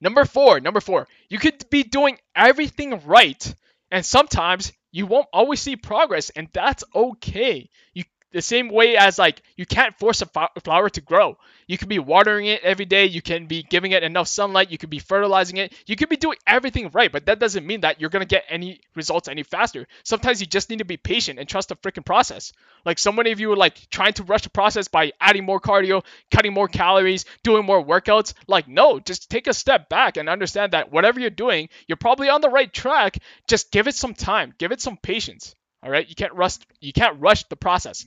Number 0.00 0.24
four, 0.24 0.60
number 0.60 0.80
four, 0.80 1.08
you 1.28 1.38
could 1.38 1.68
be 1.70 1.82
doing 1.82 2.18
everything 2.34 3.00
right, 3.06 3.54
and 3.90 4.04
sometimes 4.04 4.72
you 4.92 5.06
won't 5.06 5.28
always 5.32 5.60
see 5.60 5.76
progress, 5.76 6.30
and 6.30 6.48
that's 6.52 6.84
okay. 6.94 7.68
You 7.94 8.04
the 8.34 8.42
same 8.42 8.68
way 8.68 8.96
as 8.96 9.16
like 9.16 9.40
you 9.56 9.64
can't 9.64 9.96
force 9.96 10.20
a 10.20 10.26
flower 10.26 10.90
to 10.90 11.00
grow. 11.00 11.38
You 11.68 11.78
can 11.78 11.88
be 11.88 12.00
watering 12.00 12.46
it 12.46 12.62
every 12.64 12.84
day, 12.84 13.06
you 13.06 13.22
can 13.22 13.46
be 13.46 13.62
giving 13.62 13.92
it 13.92 14.02
enough 14.02 14.26
sunlight, 14.26 14.72
you 14.72 14.76
could 14.76 14.90
be 14.90 14.98
fertilizing 14.98 15.56
it, 15.56 15.72
you 15.86 15.94
could 15.94 16.08
be 16.08 16.16
doing 16.16 16.36
everything 16.44 16.90
right, 16.92 17.10
but 17.10 17.26
that 17.26 17.38
doesn't 17.38 17.64
mean 17.64 17.82
that 17.82 18.00
you're 18.00 18.10
gonna 18.10 18.24
get 18.24 18.44
any 18.48 18.80
results 18.96 19.28
any 19.28 19.44
faster. 19.44 19.86
Sometimes 20.02 20.40
you 20.40 20.48
just 20.48 20.68
need 20.68 20.80
to 20.80 20.84
be 20.84 20.96
patient 20.96 21.38
and 21.38 21.48
trust 21.48 21.68
the 21.68 21.76
freaking 21.76 22.04
process. 22.04 22.52
Like 22.84 22.98
so 22.98 23.12
many 23.12 23.30
of 23.30 23.38
you 23.38 23.52
are 23.52 23.56
like 23.56 23.88
trying 23.88 24.14
to 24.14 24.24
rush 24.24 24.42
the 24.42 24.50
process 24.50 24.88
by 24.88 25.12
adding 25.20 25.44
more 25.44 25.60
cardio, 25.60 26.04
cutting 26.32 26.52
more 26.52 26.68
calories, 26.68 27.24
doing 27.44 27.64
more 27.64 27.84
workouts. 27.84 28.34
Like, 28.48 28.66
no, 28.66 28.98
just 28.98 29.30
take 29.30 29.46
a 29.46 29.54
step 29.54 29.88
back 29.88 30.16
and 30.16 30.28
understand 30.28 30.72
that 30.72 30.90
whatever 30.90 31.20
you're 31.20 31.30
doing, 31.30 31.68
you're 31.86 31.96
probably 31.96 32.28
on 32.28 32.40
the 32.40 32.50
right 32.50 32.72
track. 32.72 33.18
Just 33.46 33.70
give 33.70 33.86
it 33.86 33.94
some 33.94 34.14
time, 34.14 34.54
give 34.58 34.72
it 34.72 34.80
some 34.80 34.96
patience. 34.96 35.54
All 35.84 35.90
right, 35.90 36.08
you 36.08 36.14
can't 36.14 36.32
rush 36.32 36.56
you 36.80 36.92
can't 36.92 37.20
rush 37.20 37.44
the 37.44 37.56
process. 37.56 38.06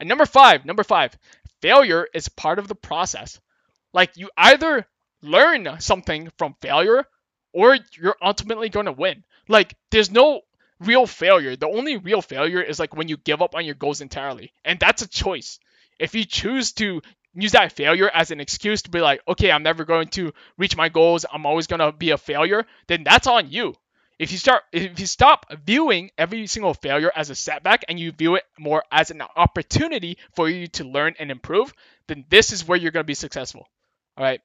And 0.00 0.08
number 0.08 0.26
5, 0.26 0.64
number 0.64 0.82
5, 0.82 1.16
failure 1.60 2.08
is 2.12 2.28
part 2.28 2.58
of 2.58 2.66
the 2.66 2.74
process. 2.74 3.40
Like 3.92 4.16
you 4.16 4.28
either 4.36 4.86
learn 5.22 5.80
something 5.80 6.30
from 6.36 6.56
failure 6.60 7.06
or 7.52 7.78
you're 7.92 8.16
ultimately 8.20 8.70
going 8.70 8.86
to 8.86 8.92
win. 8.92 9.22
Like 9.46 9.76
there's 9.90 10.10
no 10.10 10.40
real 10.80 11.06
failure. 11.06 11.54
The 11.54 11.68
only 11.68 11.96
real 11.96 12.22
failure 12.22 12.60
is 12.60 12.80
like 12.80 12.96
when 12.96 13.08
you 13.08 13.16
give 13.16 13.40
up 13.40 13.54
on 13.54 13.64
your 13.64 13.76
goals 13.76 14.00
entirely. 14.00 14.52
And 14.64 14.80
that's 14.80 15.02
a 15.02 15.08
choice. 15.08 15.60
If 16.00 16.16
you 16.16 16.24
choose 16.24 16.72
to 16.72 17.02
use 17.34 17.52
that 17.52 17.72
failure 17.72 18.10
as 18.12 18.32
an 18.32 18.40
excuse 18.40 18.82
to 18.82 18.90
be 18.90 19.00
like, 19.00 19.20
okay, 19.28 19.52
I'm 19.52 19.62
never 19.62 19.84
going 19.84 20.08
to 20.08 20.32
reach 20.58 20.76
my 20.76 20.88
goals, 20.88 21.24
I'm 21.30 21.46
always 21.46 21.68
going 21.68 21.80
to 21.80 21.92
be 21.92 22.10
a 22.10 22.18
failure, 22.18 22.66
then 22.88 23.04
that's 23.04 23.28
on 23.28 23.50
you. 23.50 23.74
If 24.22 24.30
you 24.30 24.38
start 24.38 24.62
if 24.70 25.00
you 25.00 25.06
stop 25.06 25.46
viewing 25.66 26.12
every 26.16 26.46
single 26.46 26.74
failure 26.74 27.10
as 27.14 27.30
a 27.30 27.34
setback 27.34 27.84
and 27.88 27.98
you 27.98 28.12
view 28.12 28.36
it 28.36 28.44
more 28.56 28.84
as 28.92 29.10
an 29.10 29.20
opportunity 29.20 30.16
for 30.36 30.48
you 30.48 30.68
to 30.68 30.84
learn 30.84 31.14
and 31.18 31.30
improve, 31.30 31.74
then 32.06 32.24
this 32.28 32.52
is 32.52 32.66
where 32.66 32.78
you're 32.78 32.92
going 32.92 33.02
to 33.02 33.14
be 33.14 33.14
successful. 33.14 33.68
All 34.16 34.24
right. 34.24 34.40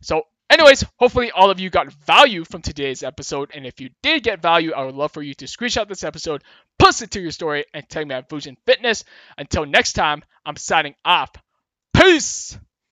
So 0.00 0.24
Anyways, 0.50 0.84
hopefully 0.96 1.30
all 1.30 1.48
of 1.48 1.60
you 1.60 1.70
got 1.70 1.92
value 1.92 2.44
from 2.44 2.60
today's 2.60 3.04
episode. 3.04 3.52
And 3.54 3.64
if 3.64 3.80
you 3.80 3.90
did 4.02 4.24
get 4.24 4.42
value, 4.42 4.72
I 4.72 4.82
would 4.82 4.96
love 4.96 5.12
for 5.12 5.22
you 5.22 5.32
to 5.34 5.44
screenshot 5.44 5.86
this 5.86 6.02
episode, 6.02 6.42
post 6.76 7.02
it 7.02 7.12
to 7.12 7.20
your 7.20 7.30
story, 7.30 7.66
and 7.72 7.88
tag 7.88 8.08
me 8.08 8.16
at 8.16 8.28
Vusion 8.28 8.56
Fitness. 8.66 9.04
Until 9.38 9.64
next 9.64 9.92
time, 9.92 10.24
I'm 10.44 10.56
signing 10.56 10.96
off. 11.04 11.30
Peace! 11.94 12.58